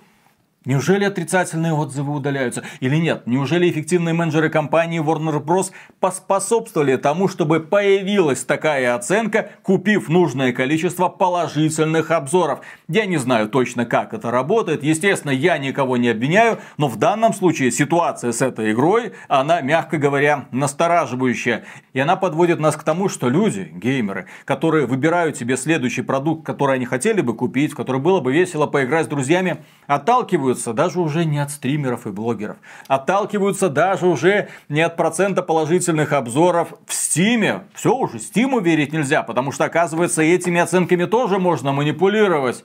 Неужели 0.67 1.05
отрицательные 1.05 1.71
отзывы 1.71 2.13
удаляются? 2.13 2.61
Или 2.81 2.97
нет? 2.97 3.25
Неужели 3.25 3.69
эффективные 3.69 4.13
менеджеры 4.13 4.49
компании 4.49 5.01
Warner 5.01 5.41
Bros. 5.41 5.71
поспособствовали 6.01 6.97
тому, 6.97 7.29
чтобы 7.29 7.61
появилась 7.61 8.43
такая 8.43 8.93
оценка, 8.93 9.51
купив 9.63 10.09
нужное 10.09 10.51
количество 10.51 11.07
положительных 11.07 12.11
обзоров? 12.11 12.59
Я 12.89 13.05
не 13.05 13.15
знаю 13.15 13.47
точно, 13.47 13.85
как 13.85 14.13
это 14.13 14.29
работает. 14.29 14.83
Естественно, 14.83 15.31
я 15.31 15.57
никого 15.57 15.95
не 15.95 16.09
обвиняю, 16.09 16.59
но 16.75 16.89
в 16.89 16.97
данном 16.97 17.33
случае 17.33 17.71
ситуация 17.71 18.33
с 18.33 18.41
этой 18.41 18.73
игрой, 18.73 19.13
она, 19.29 19.61
мягко 19.61 19.97
говоря, 19.97 20.47
настораживающая. 20.51 21.63
И 21.97 21.99
она 21.99 22.15
подводит 22.15 22.59
нас 22.59 22.75
к 22.75 22.83
тому, 22.83 23.09
что 23.09 23.27
люди, 23.27 23.71
геймеры, 23.73 24.27
которые 24.45 24.85
выбирают 24.85 25.35
себе 25.35 25.57
следующий 25.57 26.03
продукт, 26.03 26.45
который 26.45 26.75
они 26.75 26.85
хотели 26.85 27.21
бы 27.21 27.35
купить, 27.35 27.71
в 27.71 27.75
который 27.75 27.99
было 27.99 28.19
бы 28.19 28.31
весело 28.31 28.67
поиграть 28.67 29.07
с 29.07 29.09
друзьями, 29.09 29.63
отталкиваются 29.87 30.73
даже 30.73 30.99
уже 30.99 31.25
не 31.25 31.39
от 31.39 31.49
стримеров 31.49 32.05
и 32.05 32.11
блогеров. 32.11 32.57
Отталкиваются 32.87 33.69
даже 33.69 34.05
уже 34.05 34.49
не 34.69 34.81
от 34.81 34.95
процента 34.95 35.41
положительных 35.41 36.13
обзоров 36.13 36.75
в 36.85 36.93
Стиме. 36.93 37.63
Все 37.73 37.95
уже, 37.95 38.19
Стиму 38.19 38.59
верить 38.59 38.93
нельзя, 38.93 39.23
потому 39.23 39.51
что, 39.51 39.65
оказывается, 39.65 40.21
этими 40.21 40.61
оценками 40.61 41.05
тоже 41.05 41.39
можно 41.39 41.71
манипулировать. 41.71 42.63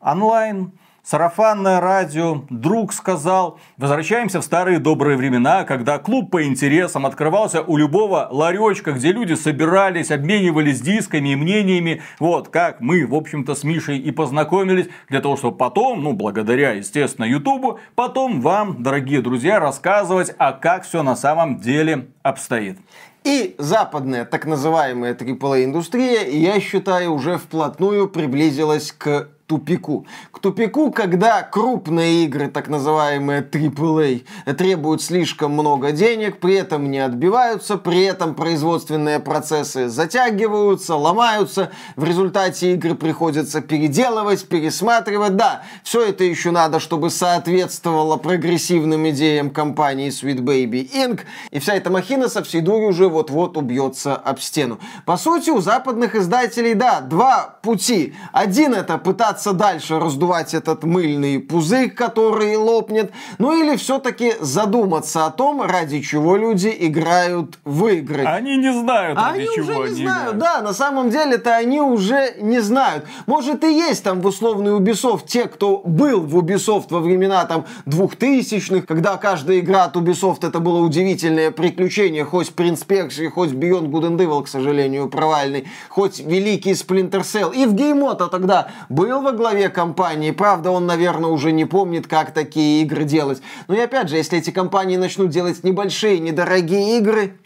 Онлайн 0.00 0.72
Сарафанное 1.04 1.82
радио, 1.82 2.44
друг 2.48 2.94
сказал. 2.94 3.58
Возвращаемся 3.76 4.40
в 4.40 4.44
старые 4.44 4.78
добрые 4.78 5.18
времена, 5.18 5.64
когда 5.64 5.98
клуб 5.98 6.30
по 6.30 6.46
интересам 6.46 7.04
открывался 7.04 7.60
у 7.60 7.76
любого 7.76 8.26
ларечка, 8.30 8.92
где 8.92 9.12
люди 9.12 9.34
собирались, 9.34 10.10
обменивались 10.10 10.80
дисками 10.80 11.34
и 11.34 11.36
мнениями. 11.36 12.00
Вот 12.18 12.48
как 12.48 12.80
мы, 12.80 13.06
в 13.06 13.14
общем-то, 13.14 13.54
с 13.54 13.64
Мишей 13.64 13.98
и 13.98 14.12
познакомились, 14.12 14.88
для 15.10 15.20
того, 15.20 15.36
чтобы 15.36 15.58
потом, 15.58 16.02
ну, 16.02 16.14
благодаря, 16.14 16.72
естественно, 16.72 17.26
Ютубу, 17.26 17.80
потом 17.94 18.40
вам, 18.40 18.82
дорогие 18.82 19.20
друзья, 19.20 19.60
рассказывать, 19.60 20.34
а 20.38 20.52
как 20.52 20.84
все 20.84 21.02
на 21.02 21.16
самом 21.16 21.60
деле 21.60 22.08
обстоит. 22.22 22.78
И 23.24 23.54
западная 23.58 24.24
так 24.24 24.46
называемая 24.46 25.14
AAA-индустрия, 25.14 26.28
я 26.30 26.60
считаю, 26.60 27.12
уже 27.12 27.36
вплотную 27.36 28.08
приблизилась 28.08 28.90
к 28.90 29.28
тупику. 29.54 30.06
К 30.32 30.40
тупику, 30.40 30.90
когда 30.90 31.42
крупные 31.42 32.24
игры, 32.24 32.48
так 32.48 32.68
называемые 32.68 33.42
AAA, 33.42 34.24
требуют 34.56 35.02
слишком 35.02 35.52
много 35.52 35.92
денег, 35.92 36.40
при 36.40 36.54
этом 36.54 36.90
не 36.90 36.98
отбиваются, 36.98 37.76
при 37.76 38.02
этом 38.02 38.34
производственные 38.34 39.20
процессы 39.20 39.88
затягиваются, 39.88 40.96
ломаются, 40.96 41.70
в 41.96 42.04
результате 42.04 42.72
игры 42.72 42.94
приходится 42.94 43.60
переделывать, 43.60 44.46
пересматривать. 44.48 45.36
Да, 45.36 45.62
все 45.84 46.02
это 46.02 46.24
еще 46.24 46.50
надо, 46.50 46.80
чтобы 46.80 47.10
соответствовало 47.10 48.16
прогрессивным 48.16 49.08
идеям 49.10 49.50
компании 49.50 50.08
Sweet 50.08 50.40
Baby 50.40 50.90
Inc. 50.92 51.20
И 51.50 51.58
вся 51.60 51.74
эта 51.74 51.90
махина 51.90 52.28
со 52.28 52.42
всей 52.42 52.60
дури 52.60 52.86
уже 52.86 53.08
вот-вот 53.08 53.56
убьется 53.56 54.16
об 54.16 54.40
стену. 54.40 54.80
По 55.06 55.16
сути, 55.16 55.50
у 55.50 55.60
западных 55.60 56.16
издателей, 56.16 56.74
да, 56.74 57.00
два 57.00 57.58
пути. 57.62 58.14
Один 58.32 58.74
это 58.74 58.98
пытаться 58.98 59.43
пытаться 59.44 59.52
дальше 59.52 59.98
раздувать 59.98 60.54
этот 60.54 60.84
мыльный 60.84 61.38
пузырь, 61.38 61.90
который 61.90 62.56
лопнет, 62.56 63.12
ну 63.38 63.52
или 63.52 63.76
все-таки 63.76 64.34
задуматься 64.40 65.26
о 65.26 65.30
том, 65.30 65.62
ради 65.62 66.00
чего 66.00 66.36
люди 66.36 66.74
играют 66.78 67.58
в 67.64 67.86
игры. 67.88 68.24
Они 68.24 68.56
не 68.56 68.72
знают, 68.72 69.18
ради 69.18 69.38
они 69.38 69.48
чего 69.54 69.64
уже 69.64 69.74
не 69.74 69.86
они 69.86 70.02
знают, 70.02 70.36
играют. 70.36 70.38
да, 70.38 70.62
на 70.62 70.72
самом 70.72 71.10
деле-то 71.10 71.56
они 71.56 71.80
уже 71.80 72.34
не 72.40 72.60
знают. 72.60 73.04
Может 73.26 73.64
и 73.64 73.72
есть 73.72 74.04
там 74.04 74.20
в 74.20 74.26
условный 74.26 74.72
Ubisoft 74.72 75.26
те, 75.26 75.44
кто 75.44 75.82
был 75.84 76.20
в 76.20 76.36
Ubisoft 76.38 76.86
во 76.90 77.00
времена 77.00 77.44
там 77.44 77.64
2000-х, 77.86 78.86
когда 78.86 79.16
каждая 79.16 79.58
игра 79.58 79.84
от 79.84 79.96
Ubisoft 79.96 80.46
это 80.46 80.60
было 80.60 80.78
удивительное 80.78 81.50
приключение, 81.50 82.24
хоть 82.24 82.52
Prince 82.56 82.86
Persia, 82.86 83.28
хоть 83.28 83.50
Beyond 83.50 83.90
Good 83.90 84.10
and 84.10 84.18
Evil, 84.18 84.44
к 84.44 84.48
сожалению, 84.48 85.08
провальный, 85.08 85.66
хоть 85.88 86.20
великий 86.20 86.72
Splinter 86.72 87.22
Cell. 87.22 87.54
И 87.54 87.66
в 87.66 87.74
Геймота 87.74 88.28
тогда 88.28 88.68
был 88.88 89.23
во 89.24 89.32
главе 89.32 89.70
компании, 89.70 90.30
правда, 90.30 90.70
он, 90.70 90.86
наверное, 90.86 91.30
уже 91.30 91.50
не 91.50 91.64
помнит, 91.64 92.06
как 92.06 92.32
такие 92.32 92.82
игры 92.82 93.04
делать. 93.04 93.42
Но 93.66 93.74
и 93.74 93.80
опять 93.80 94.08
же, 94.08 94.16
если 94.16 94.38
эти 94.38 94.50
компании 94.50 94.96
начнут 94.96 95.30
делать 95.30 95.64
небольшие, 95.64 96.20
недорогие 96.20 96.98
игры, 96.98 97.38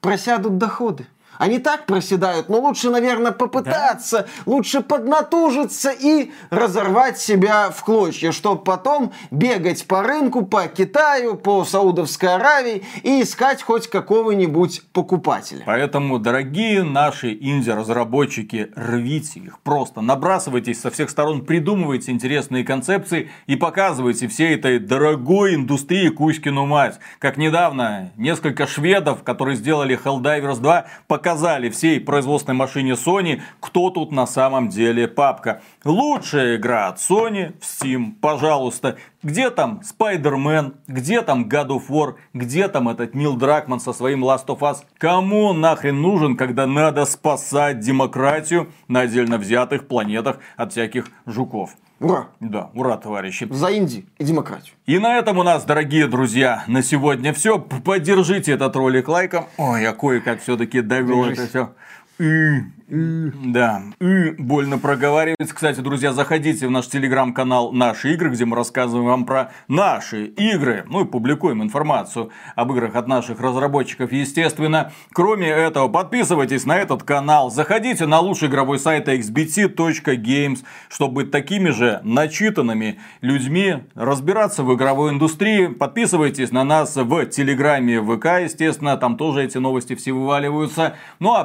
просядут 0.00 0.58
доходы. 0.58 1.06
Они 1.42 1.58
так 1.58 1.86
проседают, 1.86 2.48
но 2.48 2.60
лучше, 2.60 2.88
наверное, 2.88 3.32
попытаться, 3.32 4.28
лучше 4.46 4.80
поднатужиться 4.80 5.90
и 5.90 6.30
разорвать 6.50 7.18
себя 7.18 7.70
в 7.70 7.82
клочья, 7.82 8.30
чтобы 8.30 8.62
потом 8.62 9.12
бегать 9.32 9.84
по 9.88 10.04
рынку, 10.04 10.46
по 10.46 10.68
Китаю, 10.68 11.34
по 11.34 11.64
Саудовской 11.64 12.36
Аравии 12.36 12.84
и 13.02 13.22
искать 13.22 13.60
хоть 13.60 13.88
какого-нибудь 13.88 14.82
покупателя. 14.92 15.64
Поэтому, 15.66 16.20
дорогие 16.20 16.84
наши 16.84 17.32
инди-разработчики, 17.34 18.70
рвите 18.76 19.40
их 19.40 19.58
просто, 19.62 20.00
набрасывайтесь 20.00 20.80
со 20.80 20.92
всех 20.92 21.10
сторон, 21.10 21.44
придумывайте 21.44 22.12
интересные 22.12 22.62
концепции 22.62 23.32
и 23.48 23.56
показывайте 23.56 24.28
всей 24.28 24.54
этой 24.54 24.78
дорогой 24.78 25.56
индустрии 25.56 26.08
Кузькину 26.08 26.66
мать. 26.66 27.00
Как 27.18 27.36
недавно 27.36 28.12
несколько 28.16 28.68
шведов, 28.68 29.24
которые 29.24 29.56
сделали 29.56 29.98
Helldivers 30.00 30.60
2, 30.60 30.84
показали 31.08 31.31
всей 31.70 32.00
производственной 32.00 32.54
машине 32.54 32.92
Sony, 32.92 33.40
кто 33.60 33.90
тут 33.90 34.12
на 34.12 34.26
самом 34.26 34.68
деле 34.68 35.08
папка. 35.08 35.62
Лучшая 35.84 36.56
игра 36.56 36.88
от 36.88 36.98
Sony 36.98 37.54
в 37.60 37.64
Steam, 37.64 38.12
пожалуйста. 38.20 38.96
Где 39.22 39.50
там 39.50 39.80
Spider-Man, 39.82 40.74
где 40.86 41.22
там 41.22 41.48
God 41.48 41.68
of 41.68 41.82
War, 41.88 42.14
где 42.34 42.68
там 42.68 42.88
этот 42.88 43.14
Нил 43.14 43.36
Дракман 43.36 43.80
со 43.80 43.92
своим 43.92 44.24
Last 44.24 44.46
of 44.46 44.60
Us? 44.60 44.78
Кому 44.98 45.44
он 45.44 45.60
нахрен 45.60 46.00
нужен, 46.00 46.36
когда 46.36 46.66
надо 46.66 47.04
спасать 47.04 47.80
демократию 47.80 48.72
на 48.88 49.00
отдельно 49.00 49.38
взятых 49.38 49.86
планетах 49.86 50.38
от 50.56 50.72
всяких 50.72 51.10
жуков? 51.26 51.76
Ура! 52.02 52.26
Да, 52.40 52.70
ура, 52.74 52.96
товарищи. 52.96 53.46
За 53.50 53.72
Инди 53.76 54.04
и 54.18 54.24
демократию. 54.24 54.74
И 54.86 54.98
на 54.98 55.16
этом 55.18 55.38
у 55.38 55.44
нас, 55.44 55.64
дорогие 55.64 56.08
друзья, 56.08 56.64
на 56.66 56.82
сегодня 56.82 57.32
все. 57.32 57.60
Поддержите 57.60 58.52
этот 58.52 58.74
ролик 58.74 59.06
лайком. 59.06 59.46
Ой, 59.56 59.82
я 59.82 59.92
кое-как 59.92 60.40
все-таки 60.42 60.80
довел 60.80 61.24
Держись. 61.24 61.38
это 61.38 61.48
все. 61.48 61.72
Да, 62.18 63.82
и 64.00 64.30
больно 64.36 64.78
проговаривать. 64.78 65.50
Кстати, 65.50 65.80
друзья, 65.80 66.12
заходите 66.12 66.66
в 66.66 66.70
наш 66.70 66.88
телеграм-канал 66.88 67.72
«Наши 67.72 68.12
игры», 68.12 68.28
где 68.28 68.44
мы 68.44 68.54
рассказываем 68.54 69.06
вам 69.06 69.24
про 69.24 69.50
наши 69.66 70.26
игры. 70.26 70.84
Ну 70.88 71.04
и 71.04 71.04
публикуем 71.06 71.62
информацию 71.62 72.30
об 72.54 72.70
играх 72.72 72.94
от 72.94 73.08
наших 73.08 73.40
разработчиков, 73.40 74.12
естественно. 74.12 74.92
Кроме 75.14 75.48
этого, 75.48 75.88
подписывайтесь 75.88 76.66
на 76.66 76.76
этот 76.78 77.02
канал. 77.02 77.50
Заходите 77.50 78.04
на 78.04 78.20
лучший 78.20 78.48
игровой 78.48 78.78
сайт 78.78 79.08
xbt.games, 79.08 80.58
чтобы 80.90 81.14
быть 81.14 81.30
такими 81.30 81.70
же 81.70 82.00
начитанными 82.04 83.00
людьми, 83.22 83.84
разбираться 83.94 84.64
в 84.64 84.74
игровой 84.74 85.12
индустрии. 85.12 85.68
Подписывайтесь 85.68 86.52
на 86.52 86.62
нас 86.62 86.94
в 86.94 87.26
Телеграме, 87.26 88.02
ВК, 88.02 88.42
естественно, 88.42 88.98
там 88.98 89.16
тоже 89.16 89.44
эти 89.44 89.56
новости 89.56 89.94
все 89.94 90.12
вываливаются. 90.12 90.96
Ну 91.20 91.32
а 91.34 91.44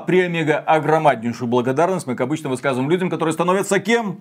премега 0.58 0.60
огромнейшую 0.60 1.48
благодарность 1.48 2.08
мы, 2.08 2.16
как 2.16 2.28
обычно, 2.28 2.50
высказываем 2.50 2.90
людям, 2.90 3.10
которые 3.10 3.34
становятся 3.34 3.80
кем? 3.80 4.18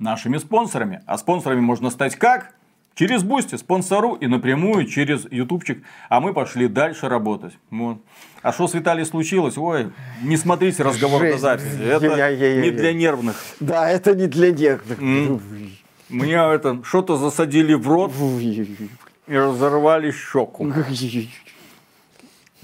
Нашими 0.00 0.38
спонсорами. 0.38 1.00
А 1.06 1.18
спонсорами 1.18 1.60
можно 1.60 1.90
стать 1.90 2.16
как? 2.16 2.54
Через 2.94 3.22
Boosty, 3.22 3.56
Sponsr 3.56 4.14
и 4.14 4.26
напрямую 4.26 4.86
через 4.86 5.26
ютубчик. 5.30 5.82
А 6.10 6.20
мы 6.20 6.34
пошли 6.34 6.68
дальше 6.68 7.08
работать. 7.08 7.54
Вот. 7.70 7.98
А 8.42 8.52
что 8.52 8.68
с 8.68 8.74
Виталием 8.74 9.06
случилось? 9.06 9.56
Ой, 9.56 9.92
не 10.22 10.36
смотрите 10.36 10.82
разговор 10.82 11.22
Жесть. 11.22 11.40
записи. 11.40 11.80
Это 11.82 12.06
Я-я-я-я-я. 12.06 12.62
не 12.62 12.70
для 12.70 12.92
нервных. 12.92 13.36
Да, 13.60 13.88
это 13.88 14.14
не 14.14 14.26
для 14.26 14.52
нервных. 14.52 14.98
Мне 16.10 16.34
это 16.34 16.82
что-то 16.84 17.16
засадили 17.16 17.72
в 17.72 17.88
рот 17.88 18.12
и 19.26 19.36
разорвали 19.36 20.10
щеку. 20.10 20.70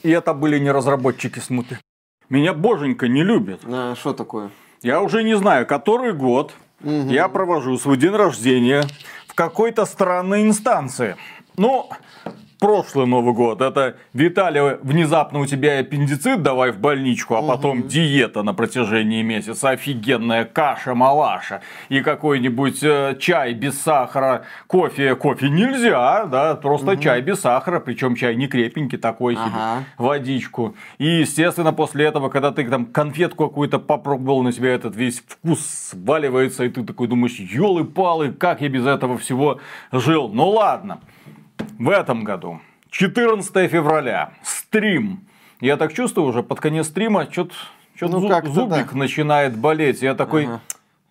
И 0.03 0.11
это 0.11 0.35
были 0.35 0.59
не 0.59 0.71
разработчики 0.71 1.39
смуты. 1.39 1.79
Меня 2.29 2.53
боженька 2.53 3.09
не 3.09 3.23
любит. 3.23 3.61
А, 3.65 3.95
Что 3.95 4.13
такое? 4.13 4.51
Я 4.83 5.01
уже 5.01 5.25
не 5.25 5.37
знаю, 5.37 5.67
который 5.67 6.13
год 6.13 6.53
я 6.83 7.29
провожу 7.29 7.77
свой 7.79 7.97
день 7.97 8.15
рождения 8.15 8.85
в 9.27 9.35
какой-то 9.35 9.85
странной 9.87 10.43
инстанции. 10.43 11.17
Ну, 11.57 11.91
прошлый 12.59 13.07
Новый 13.07 13.35
год. 13.35 13.61
Это 13.61 13.97
Виталий, 14.13 14.79
внезапно 14.83 15.41
у 15.41 15.47
тебя 15.47 15.79
аппендицит, 15.79 16.43
давай 16.43 16.73
в 16.73 16.79
больничку, 16.79 17.35
а 17.37 17.43
потом 17.43 17.87
диета 17.89 18.43
на 18.43 18.55
протяжении 18.55 19.23
месяца, 19.23 19.71
офигенная 19.71 20.45
каша-малаша 20.45 21.61
и 21.89 22.01
какой-нибудь 22.01 22.83
э, 22.83 23.17
чай 23.21 23.55
без 23.55 23.81
сахара, 23.81 24.45
кофе, 24.67 25.15
кофе 25.15 25.49
нельзя, 25.49 26.27
да, 26.27 26.55
просто 26.57 26.97
чай 26.97 27.21
без 27.21 27.41
сахара, 27.41 27.81
причем 27.81 28.15
чай 28.17 28.35
не 28.37 28.49
крепенький 28.49 28.99
такой 28.99 29.35
себе, 29.35 29.45
Ага. 29.47 29.85
водичку. 29.97 30.75
И, 30.99 31.07
естественно, 31.07 31.73
после 31.73 32.07
этого, 32.07 32.29
когда 32.29 32.51
ты 32.51 32.69
там 32.69 32.87
конфетку 32.87 33.49
какую-то 33.49 33.79
попробовал, 33.79 34.43
на 34.43 34.53
тебя 34.53 34.75
этот 34.75 34.97
весь 34.97 35.23
вкус 35.27 35.61
сваливается, 35.91 36.65
и 36.65 36.69
ты 36.69 36.85
такой 36.85 37.07
думаешь, 37.09 37.39
елы-палы, 37.39 38.33
как 38.33 38.61
я 38.61 38.69
без 38.69 38.87
этого 38.87 39.19
всего 39.19 39.61
жил. 39.93 40.29
Ну 40.29 40.49
ладно. 40.51 41.01
В 41.79 41.89
этом 41.91 42.25
году, 42.25 42.61
14 42.91 43.71
февраля, 43.71 44.33
стрим. 44.43 45.21
Я 45.61 45.77
так 45.77 45.93
чувствую 45.93 46.27
уже 46.29 46.43
под 46.43 46.61
конец 46.61 46.87
стрима, 46.89 47.29
что-то 47.31 47.55
Ну, 48.01 48.29
как-то 48.29 48.53
зубик 48.53 48.93
да. 48.93 48.97
начинает 48.99 49.57
болеть. 49.57 50.03
Я 50.03 50.15
такой, 50.15 50.45
Ага. 50.47 50.61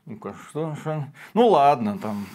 ну-ка, 0.05 0.33
что, 0.49 0.75
что? 0.79 1.05
Ну 1.33 1.47
ладно, 1.47 1.97
там, 1.97 2.25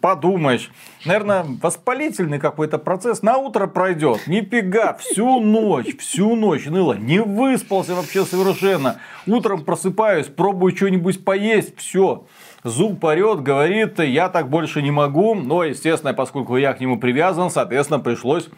подумаешь. 0.00 0.70
Наверное, 1.04 1.46
воспалительный 1.62 2.40
какой-то 2.40 2.78
процесс 2.78 3.22
на 3.22 3.36
утро 3.38 3.66
пройдет. 3.68 4.26
Нифига, 4.26 4.94
всю 4.94 5.40
ночь, 5.40 5.96
всю 5.98 6.34
ночь 6.34 6.66
ныло. 6.66 6.94
Не 6.94 7.20
выспался 7.22 7.94
вообще 7.94 8.24
совершенно. 8.24 8.96
Утром 9.28 9.64
просыпаюсь, 9.64 10.26
пробую 10.26 10.76
что-нибудь 10.76 11.24
поесть, 11.24 11.76
все. 11.78 12.24
Зуб 12.64 13.02
орет, 13.04 13.42
говорит, 13.42 13.98
я 14.00 14.28
так 14.28 14.48
больше 14.50 14.82
не 14.82 14.90
могу. 14.90 15.34
Но, 15.34 15.64
естественно, 15.64 16.14
поскольку 16.14 16.56
я 16.56 16.72
к 16.74 16.80
нему 16.80 16.98
привязан, 16.98 17.50
соответственно, 17.50 18.00
пришлось 18.00 18.48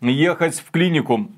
ехать 0.00 0.60
в 0.60 0.70
клинику. 0.70 1.28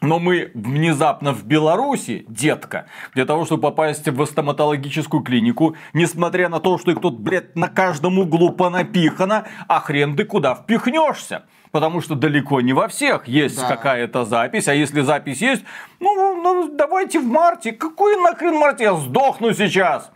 Но 0.00 0.18
мы 0.18 0.50
внезапно 0.54 1.32
в 1.32 1.44
Беларуси, 1.44 2.24
детка, 2.28 2.86
для 3.14 3.24
того, 3.24 3.44
чтобы 3.44 3.62
попасть 3.62 4.08
в 4.08 4.26
стоматологическую 4.26 5.22
клинику, 5.22 5.76
несмотря 5.92 6.48
на 6.48 6.58
то, 6.58 6.76
что 6.76 6.90
их 6.90 7.00
тут, 7.00 7.20
блядь, 7.20 7.54
на 7.54 7.68
каждом 7.68 8.18
углу 8.18 8.50
понапихано, 8.50 9.46
а 9.68 9.78
хрен 9.78 10.16
ты 10.16 10.24
куда 10.24 10.56
впихнешься. 10.56 11.44
Потому 11.70 12.00
что 12.00 12.16
далеко 12.16 12.60
не 12.60 12.72
во 12.72 12.88
всех 12.88 13.28
есть 13.28 13.60
Да. 13.60 13.68
какая-то 13.68 14.24
запись, 14.24 14.66
а 14.66 14.74
если 14.74 15.02
запись 15.02 15.40
есть, 15.40 15.62
ну, 16.00 16.42
ну, 16.42 16.68
давайте 16.76 17.20
в 17.20 17.24
марте. 17.26 17.70
Какой 17.70 18.20
нахрен 18.20 18.56
марте? 18.56 18.84
Я 18.84 18.94
сдохну 18.96 19.54
сейчас. 19.54 20.10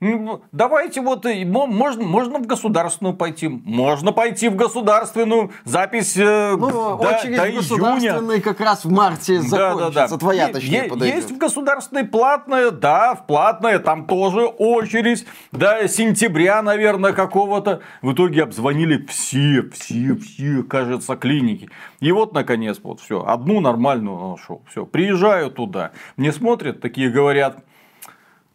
Ну, 0.00 0.42
Давайте 0.52 1.00
вот, 1.00 1.24
мо- 1.24 1.66
можно, 1.66 2.04
можно 2.04 2.38
в 2.38 2.46
государственную 2.46 3.16
пойти. 3.16 3.48
Можно 3.48 4.12
пойти 4.12 4.48
в 4.48 4.54
государственную. 4.54 5.50
Запись 5.64 6.16
э, 6.16 6.54
Ну, 6.56 6.70
до, 6.70 6.94
очередь 6.94 7.36
до 7.36 7.50
государственной 7.50 8.40
как 8.40 8.60
раз 8.60 8.84
в 8.84 8.92
марте 8.92 9.40
закончится. 9.40 10.16
Твоя, 10.18 10.46
Е- 10.46 10.52
точнее, 10.52 10.84
е- 10.84 10.88
подойдет. 10.88 11.16
Есть 11.16 11.30
в 11.32 11.38
государственной 11.38 12.04
платная, 12.04 12.70
да, 12.70 13.16
в 13.16 13.26
платное, 13.26 13.80
там 13.80 14.06
тоже 14.06 14.46
очередь. 14.46 15.26
До 15.50 15.88
сентября, 15.88 16.62
наверное, 16.62 17.12
какого-то. 17.12 17.80
В 18.00 18.12
итоге 18.12 18.44
обзвонили 18.44 19.04
все, 19.06 19.68
все, 19.72 20.14
все, 20.14 20.62
кажется, 20.62 21.16
клиники. 21.16 21.70
И 21.98 22.12
вот, 22.12 22.34
наконец, 22.34 22.78
вот 22.84 23.00
все, 23.00 23.24
одну 23.26 23.58
нормальную 23.58 24.16
нашел. 24.36 24.62
Все, 24.70 24.86
приезжаю 24.86 25.50
туда. 25.50 25.90
Мне 26.16 26.32
смотрят, 26.32 26.80
такие 26.80 27.10
говорят, 27.10 27.64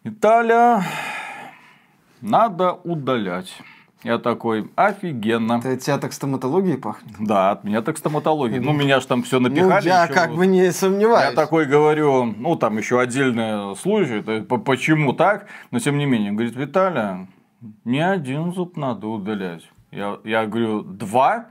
Италия, 0.06 0.84
надо 2.24 2.74
удалять. 2.74 3.54
Я 4.04 4.18
такой, 4.18 4.70
офигенно. 4.76 5.60
Это 5.60 5.72
от 5.74 5.80
тебя 5.80 5.98
так 5.98 6.12
стоматологией 6.12 6.78
пахнет? 6.78 7.14
Да, 7.20 7.52
от 7.52 7.64
меня 7.64 7.82
так 7.82 7.98
стоматология. 7.98 8.60
Ну, 8.60 8.74
меня 8.74 9.00
ж 9.00 9.06
там 9.06 9.24
все 9.24 9.40
напихали. 9.40 9.84
ну, 9.84 9.88
я 9.90 10.04
ещё 10.04 10.14
как 10.14 10.36
бы 10.36 10.46
не 10.46 10.72
сомневаюсь. 10.74 11.30
Я 11.30 11.36
такой 11.36 11.66
говорю, 11.66 12.26
ну 12.26 12.56
там 12.58 12.78
еще 12.78 13.00
отдельный 13.00 13.76
случай, 13.78 14.20
это 14.20 14.42
по- 14.42 14.58
почему 14.58 15.14
так, 15.14 15.46
но 15.72 15.80
тем 15.80 15.98
не 15.98 16.06
менее, 16.06 16.32
говорит, 16.34 16.56
Виталия, 16.56 17.28
не 17.86 18.00
один 18.06 18.52
зуб 18.54 18.76
надо 18.76 19.08
удалять. 19.08 19.64
Я, 19.92 20.18
я 20.26 20.46
говорю, 20.48 20.82
два? 20.82 21.46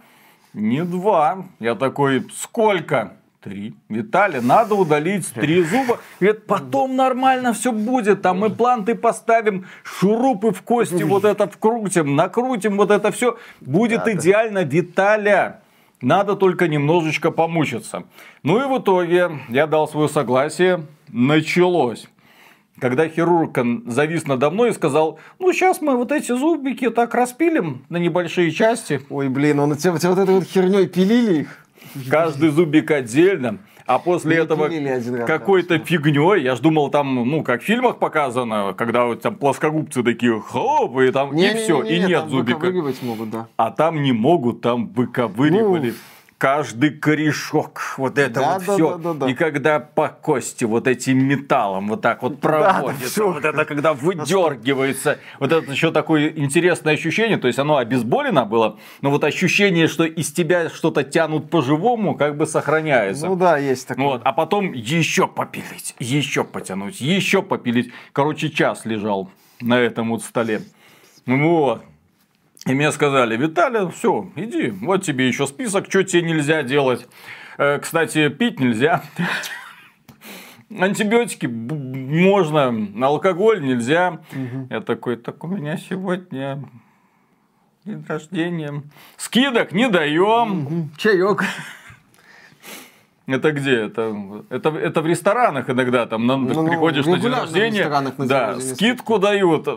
Не 0.52 0.84
два. 0.84 1.46
Я 1.58 1.74
такой, 1.74 2.26
сколько? 2.34 3.14
Три. 3.42 3.74
Виталий, 3.88 4.40
надо 4.40 4.76
удалить 4.76 5.26
три 5.32 5.64
зуба. 5.64 5.98
Говорит, 6.20 6.46
потом 6.46 6.94
нормально 6.94 7.52
все 7.52 7.72
будет. 7.72 8.22
Там 8.22 8.38
мы 8.38 8.50
планты 8.50 8.94
поставим, 8.94 9.66
шурупы 9.82 10.52
в 10.52 10.62
кости 10.62 11.02
вот 11.02 11.24
это 11.24 11.48
вкрутим, 11.48 12.14
накрутим 12.14 12.76
вот 12.76 12.92
это 12.92 13.10
все. 13.10 13.36
Будет 13.60 14.04
Да, 14.04 14.12
идеально, 14.12 14.62
Виталя. 14.62 15.60
Надо 16.00 16.36
только 16.36 16.68
немножечко 16.68 17.32
помучиться. 17.32 18.04
Ну 18.44 18.60
и 18.60 18.68
в 18.68 18.80
итоге 18.80 19.30
я 19.48 19.66
дал 19.66 19.88
свое 19.88 20.08
согласие. 20.08 20.86
Началось. 21.08 22.06
Когда 22.80 23.08
хирург 23.08 23.58
завис 23.86 24.26
надо 24.26 24.50
мной 24.50 24.70
и 24.70 24.72
сказал, 24.72 25.18
ну 25.38 25.52
сейчас 25.52 25.80
мы 25.80 25.96
вот 25.96 26.10
эти 26.10 26.32
зубики 26.32 26.90
так 26.90 27.14
распилим 27.14 27.84
на 27.88 27.96
небольшие 27.96 28.50
части. 28.50 29.00
Ой, 29.10 29.28
блин, 29.28 29.58
он 29.60 29.76
тебя 29.76 29.92
вот 29.92 30.18
этой 30.18 30.34
вот 30.34 30.44
херней 30.44 30.86
пилили 30.86 31.40
их? 31.40 31.61
Каждый 32.10 32.50
зубик 32.50 32.90
отдельно. 32.90 33.58
А 33.86 33.98
после 33.98 34.36
этого 34.36 34.70
какой-то 35.26 35.78
фигней, 35.78 36.42
я 36.42 36.56
ж 36.56 36.60
думал, 36.60 36.90
там, 36.90 37.28
ну, 37.28 37.42
как 37.42 37.62
в 37.62 37.64
фильмах 37.64 37.98
показано, 37.98 38.74
когда 38.76 39.06
вот 39.06 39.22
там 39.22 39.34
плоскогубцы 39.34 40.02
такие, 40.02 40.40
хоп, 40.40 40.98
и 41.00 41.10
там, 41.10 41.36
и 41.36 41.54
все, 41.54 41.82
и 41.82 41.98
нет 41.98 42.28
зубика. 42.28 42.58
выковыривать 42.58 43.02
могут, 43.02 43.30
да. 43.30 43.48
А 43.56 43.70
там 43.70 44.02
не 44.02 44.12
могут, 44.12 44.60
там 44.60 44.88
выковыривали. 44.88 45.90
Ну. 45.90 45.94
Каждый 46.42 46.90
корешок, 46.90 47.80
вот 47.98 48.18
это 48.18 48.40
Да, 48.40 48.54
вот 48.58 48.66
да, 48.66 48.74
все. 48.74 48.90
да, 48.90 48.98
да, 48.98 49.14
да. 49.14 49.30
И 49.30 49.34
когда 49.34 49.78
по 49.78 50.08
кости 50.08 50.64
вот 50.64 50.88
этим 50.88 51.24
металлом 51.24 51.86
вот 51.86 52.02
так 52.02 52.20
вот 52.20 52.40
проводится, 52.40 53.08
всё. 53.08 53.32
вот 53.34 53.44
это 53.44 53.64
когда 53.64 53.92
выдергивается, 53.94 55.20
вот 55.38 55.52
это 55.52 55.70
еще 55.70 55.92
такое 55.92 56.30
интересное 56.30 56.94
ощущение, 56.94 57.36
то 57.38 57.46
есть 57.46 57.60
оно 57.60 57.76
обезболено 57.76 58.44
было, 58.44 58.76
но 59.02 59.12
вот 59.12 59.22
ощущение, 59.22 59.86
что 59.86 60.02
из 60.02 60.32
тебя 60.32 60.68
что-то 60.68 61.04
тянут 61.04 61.48
по-живому, 61.48 62.16
как 62.16 62.36
бы 62.36 62.44
сохраняется. 62.46 63.28
Ну 63.28 63.36
да, 63.36 63.56
есть 63.56 63.86
такое. 63.86 64.04
Вот, 64.04 64.22
а 64.24 64.32
потом 64.32 64.72
еще 64.72 65.28
попилить, 65.28 65.94
еще 66.00 66.42
потянуть, 66.42 67.00
еще 67.00 67.42
попилить. 67.42 67.92
Короче, 68.12 68.50
час 68.50 68.84
лежал 68.84 69.30
на 69.60 69.78
этом 69.78 70.10
вот 70.10 70.24
столе. 70.24 70.62
Вот. 71.24 71.84
И 72.66 72.74
мне 72.74 72.92
сказали, 72.92 73.36
Виталий, 73.36 73.90
все, 73.90 74.30
иди, 74.36 74.70
вот 74.70 75.02
тебе 75.02 75.26
еще 75.26 75.46
список, 75.46 75.86
что 75.88 76.04
тебе 76.04 76.22
нельзя 76.22 76.62
делать. 76.62 77.08
Э, 77.58 77.78
Кстати, 77.80 78.28
пить 78.28 78.60
нельзя. 78.60 79.02
Антибиотики 80.70 81.46
можно, 81.46 82.74
алкоголь 83.04 83.62
нельзя. 83.62 84.20
Я 84.70 84.80
такой, 84.80 85.16
так 85.16 85.42
у 85.44 85.48
меня 85.48 85.76
сегодня 85.76 86.64
день 87.84 88.04
рождения. 88.08 88.82
Скидок 89.16 89.72
не 89.72 89.88
даем. 89.88 90.90
Чаек. 90.96 91.44
Это 93.26 93.52
где? 93.52 93.82
Это, 93.84 94.16
это, 94.50 94.70
это 94.70 95.00
в 95.00 95.06
ресторанах 95.06 95.70
иногда 95.70 96.06
там 96.06 96.26
на- 96.26 96.36
Ну, 96.36 96.66
приходишь 96.68 97.06
на 97.06 97.18
день 97.18 97.30
в 97.30 97.34
рождения. 97.34 97.78
ресторанах 97.78 98.18
на 98.18 98.24
день 98.24 98.28
да, 98.28 98.46
рождения 98.48 98.74
скидку 98.74 99.18
дают. 99.20 99.68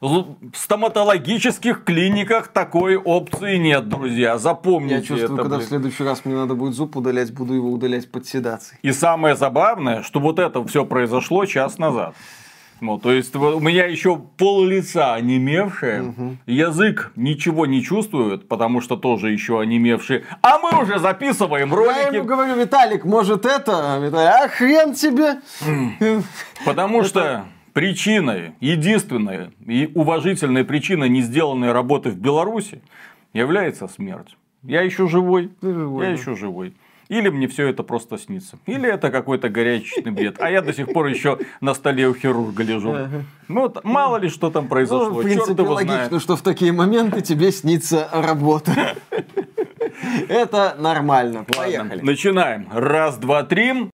В 0.00 0.26
стоматологических 0.54 1.84
клиниках 1.84 2.48
такой 2.48 2.96
опции 2.96 3.56
нет, 3.56 3.88
друзья. 3.88 4.38
Запомните 4.38 4.94
Я 4.96 5.00
чувствую, 5.02 5.24
это. 5.34 5.36
когда 5.42 5.56
в 5.56 5.58
блин. 5.58 5.68
следующий 5.68 6.04
раз 6.04 6.24
мне 6.24 6.34
надо 6.34 6.54
будет 6.54 6.74
зуб 6.74 6.96
удалять, 6.96 7.32
буду 7.32 7.54
его 7.54 7.70
удалять 7.70 8.10
под 8.10 8.26
седацией. 8.26 8.78
И 8.82 8.92
самое 8.92 9.34
забавное, 9.36 10.02
что 10.02 10.20
вот 10.20 10.38
это 10.38 10.64
все 10.66 10.84
произошло 10.86 11.44
час 11.44 11.78
назад. 11.78 12.14
Вот, 12.86 13.02
то 13.02 13.12
есть 13.12 13.34
у 13.34 13.60
меня 13.60 13.86
еще 13.86 14.16
пол 14.16 14.64
лица 14.64 15.14
онемевшее, 15.14 16.38
язык 16.46 17.12
ничего 17.16 17.66
не 17.66 17.82
чувствует, 17.82 18.48
потому 18.48 18.80
что 18.80 18.96
тоже 18.96 19.30
еще 19.30 19.60
онемевший. 19.60 20.24
А 20.42 20.58
мы 20.58 20.82
уже 20.82 20.98
записываем 20.98 21.70
Я 21.70 21.76
ролики. 21.76 22.14
ему 22.16 22.24
говорю, 22.24 22.56
Виталик, 22.56 23.04
может 23.04 23.46
это? 23.46 23.98
Виталий, 24.02 24.28
а 24.28 24.48
хрен 24.48 24.94
тебе. 24.94 25.40
Потому 26.64 27.04
что 27.04 27.46
причиной, 27.72 28.52
единственной 28.60 29.50
и 29.66 29.90
уважительной 29.94 30.64
причиной 30.64 31.08
не 31.08 31.22
сделанной 31.22 31.72
работы 31.72 32.10
в 32.10 32.16
Беларуси 32.16 32.82
является 33.32 33.88
смерть. 33.88 34.36
Я 34.62 34.80
еще 34.82 35.08
живой. 35.08 35.50
Ты 35.60 35.74
живой, 35.74 36.06
я 36.06 36.12
да. 36.12 36.18
еще 36.18 36.36
живой. 36.36 36.74
Или 37.08 37.28
мне 37.28 37.48
все 37.48 37.68
это 37.68 37.82
просто 37.82 38.18
снится. 38.18 38.58
Или 38.66 38.90
это 38.90 39.10
какой-то 39.10 39.48
горячечный 39.48 40.10
бред. 40.12 40.36
А 40.40 40.50
я 40.50 40.62
до 40.62 40.72
сих 40.72 40.92
пор 40.92 41.06
еще 41.06 41.38
на 41.60 41.74
столе 41.74 42.08
у 42.08 42.14
хирурга 42.14 42.62
лежу. 42.62 42.96
Ну, 43.48 43.60
вот 43.60 43.84
мало 43.84 44.16
ли 44.16 44.28
что 44.28 44.50
там 44.50 44.64
Ну, 44.64 44.70
произошло. 44.70 45.10
в 45.10 45.22
Черт 45.22 45.24
принципе, 45.24 45.62
его 45.62 45.74
логично, 45.74 46.06
знает. 46.08 46.22
что 46.22 46.36
в 46.36 46.42
такие 46.42 46.72
моменты 46.72 47.20
тебе 47.20 47.52
снится 47.52 48.08
работа. 48.12 48.72
Это 50.28 50.76
нормально. 50.78 51.44
Поехали. 51.56 52.00
Начинаем. 52.00 52.68
Раз, 52.72 53.16
два, 53.18 53.42
три. 53.44 53.90